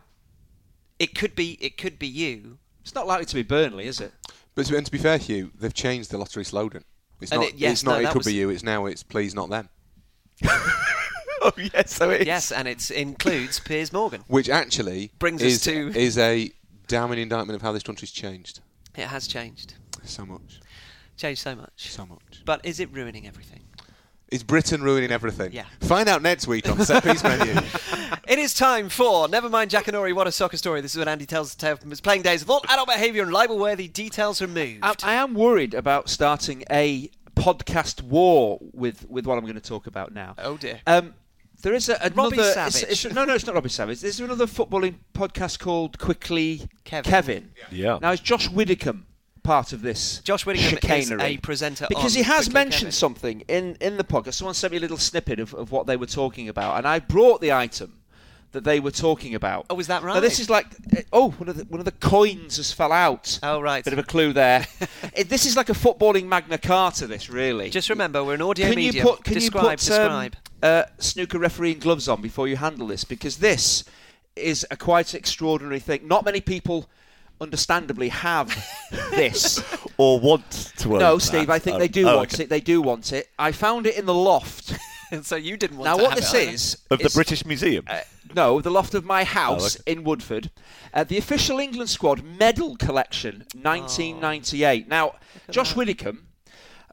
[0.99, 2.57] it could be it could be you.
[2.81, 4.11] It's not likely to be Burnley, is it?
[4.55, 6.83] But to, and to be fair, Hugh, they've changed the lottery slogan.
[7.21, 7.49] It's And not.
[7.49, 8.01] it- yes, it's not.
[8.01, 8.49] no, it could was- be you.
[8.49, 8.85] It's now.
[8.85, 9.69] It's please not them.
[11.41, 12.27] oh yes, so it is.
[12.27, 14.23] Yes, and it includes Piers Morgan.
[14.27, 16.51] Which actually Brings us to- is a
[16.87, 18.59] damning indictment of how this country's changed
[18.95, 20.59] It has changed, so much,
[21.17, 21.89] changed so much.
[21.91, 22.41] so much.
[22.45, 23.61] But is it ruining everything?
[24.29, 25.51] Is Britain ruining everything?
[25.51, 25.65] Yeah.
[25.81, 27.53] Find out next week on Set Piece Menu.
[28.27, 30.79] It is time for Never Mind Jackanory, What a Soccer Story.
[30.79, 33.23] This is when Andy tells the tale from his playing days with all adult behaviour
[33.23, 34.79] and libel-worthy details removed.
[34.83, 39.61] I, I am worried about starting a podcast war with, with what I'm going to
[39.61, 40.35] talk about now.
[40.37, 40.81] oh dear.
[40.87, 41.13] Um,
[41.61, 42.51] there is a, Robbie another.
[42.53, 42.83] Savage.
[42.83, 44.01] It's, it's, no, no, it's not Robbie Savage.
[44.01, 47.51] There's another footballing podcast called Quickly Kevin.
[47.69, 47.99] Yeah.
[48.01, 49.05] Now, is Josh Widdicombe
[49.43, 50.19] part of this?
[50.19, 51.21] Josh Widdicombe is chicanery?
[51.23, 52.91] a presenter because on he has Quickly mentioned Kevin.
[52.91, 54.35] something in in the podcast.
[54.35, 56.99] Someone sent me a little snippet of, of what they were talking about, and I
[56.99, 58.00] brought the item
[58.51, 59.65] that they were talking about.
[59.69, 61.91] Oh, is that Now, this is like uh, oh, one of the one of the
[61.91, 63.39] coins has fell out.
[63.43, 63.83] Oh, right.
[63.83, 64.67] Bit of a clue there.
[65.15, 67.07] it, this is like a footballing Magna Carta.
[67.07, 67.69] This really.
[67.69, 68.95] Just remember, we're an audio can medium.
[69.05, 70.35] you put can describe, you put describe.
[70.35, 73.83] Um, uh, snooker refereeing gloves on before you handle this because this
[74.35, 76.07] is a quite extraordinary thing.
[76.07, 76.89] Not many people,
[77.39, 78.53] understandably, have
[79.11, 79.63] this.
[79.97, 80.93] or want to.
[80.93, 81.21] own no, that.
[81.21, 82.43] Steve, I think Oh, they do oh, want okay.
[82.43, 82.49] it.
[82.49, 83.29] They do want it.
[83.39, 84.77] I found it in the loft.
[85.23, 86.51] so you didn't want now, to what have this it either.
[86.53, 87.85] is of the British Museum.
[87.87, 88.01] uh,
[88.35, 89.91] no, the loft of my house Oh, okay.
[89.91, 90.49] in Woodford.
[90.93, 94.87] Uh, the official England squad medal collection, 1998.
[94.87, 95.15] Now,
[95.49, 96.27] Josh Widdicombe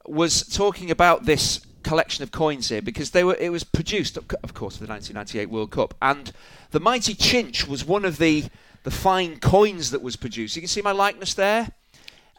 [0.06, 4.26] was talking about this collection of coins here because they were it was produced, of
[4.28, 6.32] co- of course, for the 1998 World Cup, and
[6.70, 8.44] the mighty Chinch was one of the
[8.84, 10.56] the fine coins that was produced.
[10.56, 11.68] You can see my likeness there.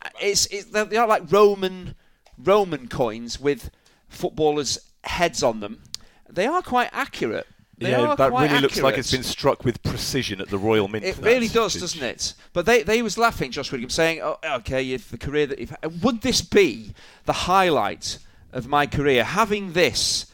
[0.03, 1.95] Uh, It's, it's they're, they are like Roman
[2.37, 3.69] Roman coins with
[4.07, 5.81] footballers' heads on them.
[6.29, 7.47] They are quite accurate.
[7.77, 11.05] They yeah, that really looks like it's been struck with precision at the Royal Mint.
[11.05, 12.33] It really does, doesn't it?
[12.51, 15.69] But they, they was laughing, Josh Widdicombe, saying, "Oh, okay, if the career that you've
[15.69, 16.93] had, would this be
[17.23, 18.17] the highlight
[18.51, 19.23] of my career?
[19.23, 20.25] Having this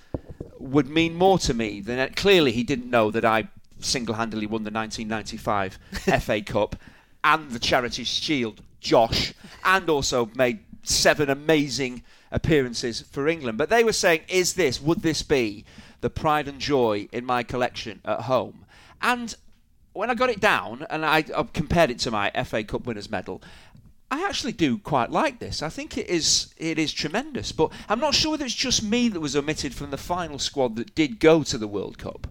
[0.57, 2.15] would mean more to me than it.
[2.15, 3.47] clearly he didn't know that I
[3.79, 5.77] single-handedly won the 1995
[6.23, 6.75] FA Cup
[7.23, 12.03] and the Charity Shield, Josh, and also made seven amazing
[12.35, 13.57] appearances for England.
[13.57, 15.65] But they were saying, is this, would this be
[16.01, 18.65] the pride and joy in my collection at home?
[19.01, 19.33] And
[19.93, 23.09] when I got it down and I, I compared it to my FA Cup winners
[23.09, 23.41] medal,
[24.11, 25.63] I actually do quite like this.
[25.63, 29.09] I think it is it is tremendous, but I'm not sure whether it's just me
[29.09, 32.27] that was omitted from the final squad that did go to the World Cup.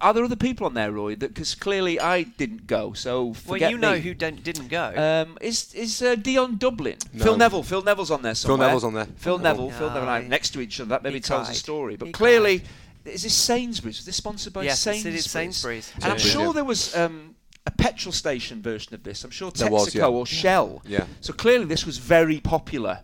[0.00, 1.14] Are there other people on there, Roy?
[1.16, 4.00] That because clearly I didn't go, so forget Well, you know me.
[4.00, 4.92] who don't, didn't go.
[5.26, 6.96] Um, is is uh, Dion Dublin?
[7.12, 7.24] No.
[7.24, 7.62] Phil Neville.
[7.62, 8.58] Phil Neville's on there somewhere.
[8.58, 9.04] Phil Neville's on there.
[9.06, 9.64] Phil Phil Neville.
[9.66, 9.78] Neville.
[9.78, 10.02] Phil Neville.
[10.02, 10.90] And I next to each other.
[10.90, 11.96] That maybe he tells a story.
[11.96, 12.62] But He clearly,
[13.04, 13.98] is this Sainsbury's?
[13.98, 15.24] Was this sponsored by Yes, it's- Sainsbury's?
[15.24, 15.92] it's Sainsbury's.
[15.96, 16.52] And I'm sure yeah.
[16.52, 17.34] there was um,
[17.66, 19.24] a petrol station version of this.
[19.24, 20.06] I'm sure Texaco was, yeah.
[20.06, 20.82] or Shell.
[20.86, 21.06] Yeah.
[21.20, 23.00] So clearly, this was very popular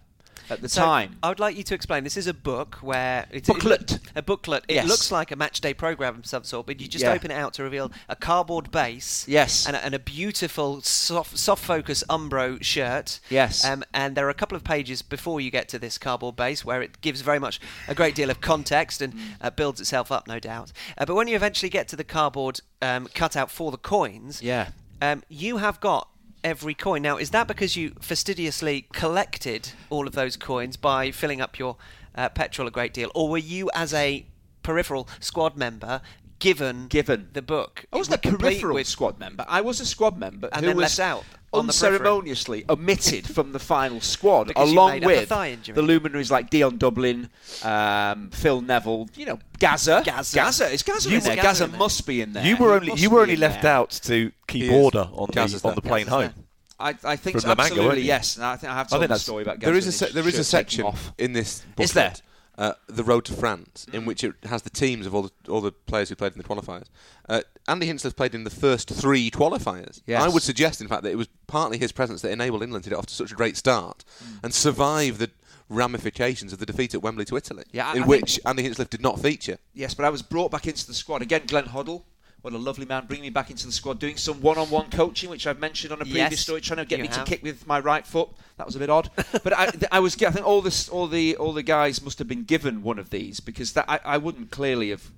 [0.51, 1.17] at the So, time.
[1.23, 2.05] I would like you to explain.
[2.05, 3.93] This is a book where it's Booklet.
[3.93, 4.65] It, a booklet.
[4.69, 4.87] It Yes.
[4.89, 7.13] looks like a match day program of some sort, but you just Yeah.
[7.13, 9.25] open it out to reveal a cardboard base.
[9.29, 9.67] Yes.
[9.67, 13.21] And a, and a beautiful soft, soft focus Umbro shirt.
[13.31, 13.65] Yes.
[13.65, 16.65] Um, and there are a couple of pages before you get to this cardboard base
[16.65, 20.27] where it gives very much a great deal of context and uh, builds itself up,
[20.29, 20.73] no doubt.
[20.99, 24.69] Uh, but when you eventually get to the cardboard um, cutout for the coins, Yeah.
[25.03, 26.09] um, you have got
[26.47, 27.03] every coin.
[27.03, 31.77] Now, is that because you fastidiously collected all of those coins by filling up your
[32.15, 34.25] uh, petrol a great deal, or were you, as a
[34.63, 36.01] peripheral squad member,
[36.47, 37.29] given Given.
[37.33, 37.87] the book?
[37.93, 39.45] I wasn't a peripheral with- squad member.
[39.49, 43.27] I was a squad member And who then was left out on the unceremoniously omitted
[43.35, 47.31] from the final squad, Because along made up a with the luminaries like Dion Dublin,
[47.63, 50.03] um, Phil Neville, you know, Gazza.
[50.05, 50.37] Gazza.
[50.37, 50.69] Gazza.
[50.71, 51.37] Is Gazza You in there?
[51.37, 52.45] Gazza Gazza must be in there.
[52.45, 53.73] You were only you were only left there.
[53.73, 56.45] out to keep He order on Gazza's the on the plane Gazza's home.
[56.79, 58.37] I, I think so, La Manga, absolutely yes.
[58.37, 59.71] And I think I have I told think the story about Gazza.
[59.71, 61.13] There is a se- there is a section off.
[61.17, 62.13] in this Is there?
[62.59, 65.61] Uh, the Road to France, in which it has the teams of all the all
[65.61, 66.87] the players who played in the qualifiers.
[67.29, 70.01] Uh, Andy Hinchcliffe played in the first three qualifiers.
[70.07, 70.23] Yes.
[70.23, 72.91] I would suggest, in fact, that it was partly his presence that enabled England to
[72.91, 74.45] get off to such a great start Mm.
[74.45, 75.31] and survive the
[75.69, 78.63] ramifications of the defeat at Wembley to Italy, Yeah, I- in I which think- Andy
[78.63, 79.59] Hinchcliffe did not feature.
[79.75, 81.43] Yes, but I was brought back into the squad again.
[81.47, 82.05] Glenn Hoddle,
[82.47, 85.49] what a lovely man, bringing me back into the squad, doing some one-on-one coaching, which
[85.49, 87.25] I've mentioned on a previous Yes, story, trying to get me have.
[87.25, 88.29] to kick with my right foot.
[88.57, 89.11] That was a bit odd,
[89.43, 90.15] but I, I was.
[90.23, 93.11] I think all this, all the, all the guys must have been given one of
[93.11, 95.11] these because that I, I wouldn't clearly have.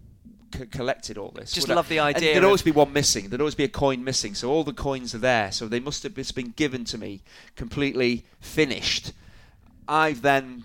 [0.54, 1.52] c- collected all this.
[1.52, 1.76] Just would I?
[1.76, 3.28] love the And idea there'd always be one missing.
[3.28, 4.34] There'd always be a coin missing.
[4.34, 5.52] So all the coins are there.
[5.52, 7.20] So they must have just been given to me
[7.56, 9.12] completely finished.
[9.86, 10.64] I've then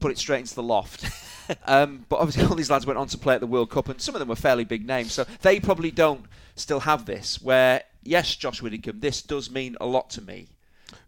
[0.00, 1.04] put it straight into the loft.
[1.66, 4.00] um, but obviously, all these lads went on to play at the World Cup, and
[4.00, 6.24] some of them were fairly big names, so they probably don't
[6.56, 7.40] still have this.
[7.42, 10.48] Where yes, Josh Whittingham, this does mean a lot to me.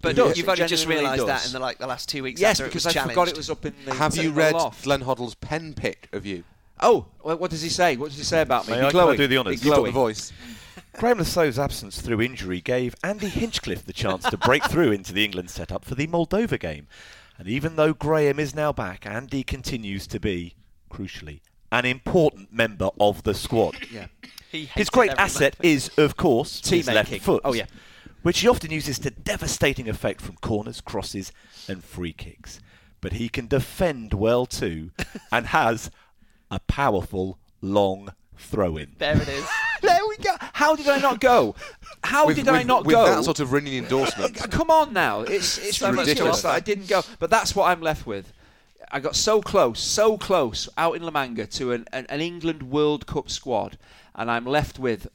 [0.00, 2.22] But It does, you've only just genuinely realised that in the like the last two
[2.22, 2.40] weeks.
[2.40, 3.14] Yes, after because it was I challenged.
[3.14, 3.94] forgot it was up in the.
[3.94, 4.84] Have you read loft.
[4.84, 6.44] Glenn Hoddle's pen pick of you?
[6.80, 7.96] Oh, well, what does he say?
[7.96, 8.74] What does he say about me?
[8.74, 9.16] May Be I- can I glowing.
[9.16, 9.60] do the honours?
[9.60, 10.32] Be You got the voice.
[10.98, 15.12] Graeme Le Saux's absence through injury gave Andy Hinchcliffe the chance to break through into
[15.12, 16.86] the England setup for the Moldova game.
[17.42, 20.54] And even though Graeme is now back, Andy continues to be,
[20.88, 21.40] crucially,
[21.72, 23.74] an important member of the squad.
[23.90, 24.06] Yeah.
[24.52, 25.72] His great asset man.
[25.72, 27.24] is, of course, his left Team-making.
[27.24, 27.42] foot.
[27.44, 27.66] Oh, yeah.
[28.22, 31.32] Which he often uses to devastating effect from corners, crosses,
[31.66, 32.60] and free kicks.
[33.00, 34.92] But he can defend well too,
[35.32, 35.90] and has
[36.48, 38.92] a powerful, long throw in.
[38.98, 39.44] There it is.
[39.82, 40.30] There we go.
[40.52, 41.56] How did I not go?
[42.04, 43.04] How with, did I not with go?
[43.04, 44.34] that sort of ringing endorsement?
[44.50, 47.02] Come on now, it's it's So ridiculous that I didn't go.
[47.18, 48.32] But that's what I'm left with.
[48.90, 52.64] I got so close, so close out in La Manga to an, an, an England
[52.64, 53.78] World Cup squad,
[54.14, 55.08] and I'm left with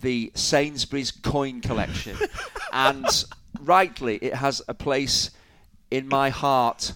[0.00, 2.16] the Sainsbury's coin collection,
[2.72, 3.06] and
[3.60, 5.30] rightly it has a place
[5.90, 6.92] in my heart.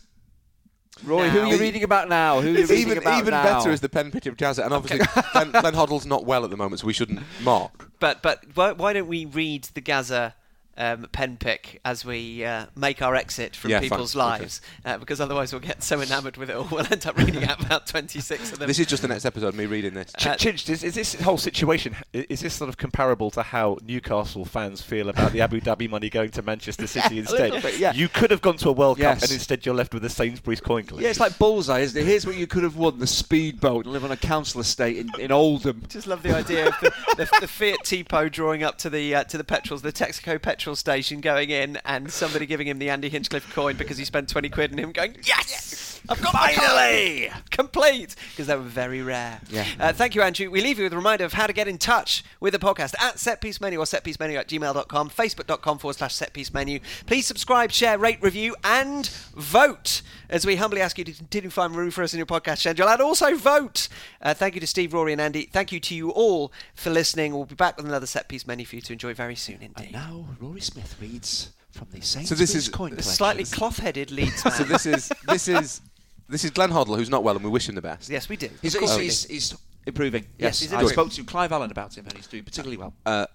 [1.04, 2.40] Roy, who are you reading about now?
[2.40, 3.42] Who are you reading even about even now?
[3.42, 6.50] better is the pen pitch of Gazza, and obviously Glenn, Glenn Hoddle's not well at
[6.50, 7.90] the moment, so we shouldn't mark.
[8.00, 10.34] But but why, why don't we read the Gazza
[10.78, 13.90] um, pen pick as we uh, make our exit from Yeah, fine.
[13.90, 14.24] people's Okay.
[14.24, 14.60] lives?
[14.84, 17.62] Uh, because otherwise we'll get so enamoured with it all, we'll end up reading out
[17.64, 18.68] about 26 of them.
[18.68, 20.12] This is just the next episode, me reading this.
[20.14, 23.76] Uh, Ch- Chinch, is, is this whole situation is this sort of comparable to how
[23.84, 27.50] Newcastle fans feel about the Abu Dhabi money going to Manchester City a instead?
[27.52, 27.92] little bit, yeah.
[27.92, 30.60] You could have gone to a World Cup and instead you're left with a Sainsbury's
[30.60, 31.02] coin collection.
[31.04, 32.04] Yeah, it's like bullseye, isn't it?
[32.06, 35.10] Here's what you could have won: the speedboat and live on a council estate in,
[35.20, 35.82] in Oldham.
[35.88, 39.24] Just love the idea of the, the, the Fiat Tipo drawing up to the uh,
[39.24, 43.08] to the petrols, the Texaco petrol station, going in, and somebody giving him the Andy
[43.08, 47.28] Hinchcliffe coin because he spent twenty quid, and him going, "Yes, I've got my Finally!"
[47.30, 47.42] coin!
[47.50, 49.40] complete!" Because they were very rare.
[49.50, 49.66] Yeah.
[49.78, 50.50] Uh, thank you, Andrew.
[50.50, 52.94] We leave you with a reminder of how to get in touch with the podcast
[53.00, 56.80] at setpiecemenu or setpiecemenu at gmail.com, facebook.com forward slash setpiecemenu.
[57.06, 61.54] Please subscribe, share, rate, review, and vote as we humbly ask you to continue to
[61.54, 63.88] find room for us in your podcast schedule and also vote.
[64.22, 65.44] Uh, thank you to Steve, Rory, and Andy.
[65.44, 67.34] Thank you to you all for listening.
[67.34, 69.72] We'll be back with another set piece menu for you to enjoy very soon And
[69.76, 69.92] indeed.
[69.92, 73.12] now Rory Smith reads from the Saints So this is- coin collection.
[73.12, 74.54] slightly cloth-headed Leeds man.
[74.58, 75.80] So this is this is
[76.28, 78.08] this is Glenn Hoddle, who's not well, and we wish him the best.
[78.08, 78.50] yes, we do.
[78.62, 79.54] He's, he's, he's, he's
[79.86, 80.24] improving.
[80.38, 82.94] Yes, Yes, he's I spoke to Clive Allen about him, and he's doing particularly well.
[83.06, 83.26] Uh,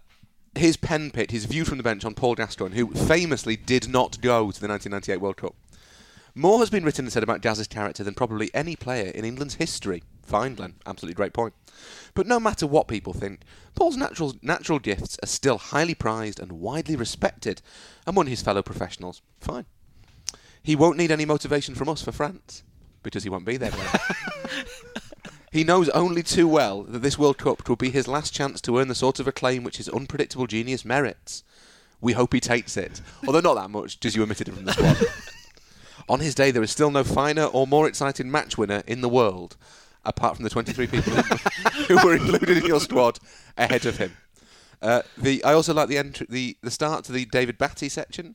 [0.55, 4.21] his pen pit, his view from the bench on Paul Gascoigne, who famously did not
[4.21, 5.55] go to the 1998 World Cup.
[6.35, 9.55] More has been written and said about Gazza's character than probably any player in England's
[9.55, 10.03] history.
[10.23, 10.75] Fine, Glenn.
[10.85, 11.53] Absolutely great point.
[12.15, 13.41] But no matter what people think,
[13.75, 17.61] Paul's natural, natural gifts are still highly prized and widely respected
[18.07, 19.21] among his fellow professionals.
[19.41, 19.65] Fine.
[20.63, 22.63] He won't need any motivation from us for France,
[23.03, 23.71] because he won't be there.
[25.53, 28.79] He knows only too well that this World Cup will be his last chance to
[28.79, 31.43] earn the sort of acclaim which his unpredictable genius merits.
[32.01, 34.73] We hope he takes it, although not that much, because you omitted him from the
[34.73, 34.97] squad.
[36.09, 39.07] On his day, there is still no finer or more exciting match winner in the
[39.07, 39.55] world,
[40.03, 41.13] apart from the 23 people
[41.87, 43.19] who were included in your squad
[43.55, 44.17] ahead of him.
[44.81, 48.33] Uh, the I also like the, entry, the the start to the David Batty section.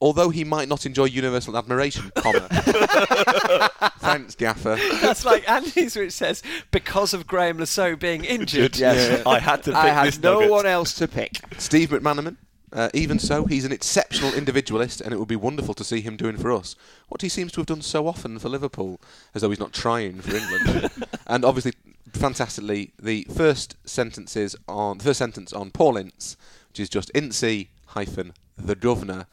[0.00, 2.48] Although he might not enjoy universal admiration, comma.
[3.98, 4.78] Thanks, Gaffer.
[5.02, 8.78] That's like Andy's, which says because of Graeme Le Saux being injured.
[8.78, 9.24] Yes.
[9.26, 10.50] I had to pick I this had no nugget.
[10.50, 11.40] one else to pick.
[11.58, 12.36] Steve McManaman.
[12.72, 16.16] Uh, even so, he's an exceptional individualist, and it would be wonderful to see him
[16.16, 16.76] doing for us
[17.08, 19.00] what he seems to have done so often for Liverpool,
[19.34, 20.88] as though he's not trying for England.
[21.26, 21.72] and obviously,
[22.12, 26.36] fantastically, the first sentences on the first sentence on Paul Ince,
[26.68, 29.26] which is just Incy hyphen the governor,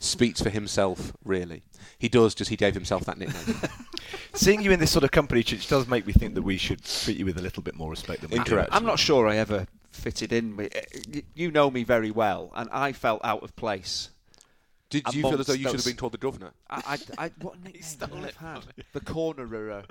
[0.00, 1.12] speaks for himself.
[1.24, 1.62] Really,
[1.98, 2.34] he does.
[2.34, 3.56] Just he gave himself that nickname.
[4.34, 6.84] Seeing you in this sort of company, Chich, does make me think that we should
[6.84, 8.40] treat you with a little bit more respect than we do.
[8.40, 8.70] Incorrect.
[8.72, 10.58] I'm not sure I ever fitted in.
[10.60, 14.10] Eh, eh, you know me very well, and I felt out of place.
[14.88, 16.50] Did you feel as though you should have been called the governor?
[16.68, 18.84] I, I, I what nickname stole I it have had?
[18.92, 19.84] The cornerer,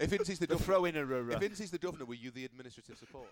[0.00, 1.30] If Incy's the the governor, throw-inner.
[1.30, 3.28] if Incy's the governor, were you the administrative support?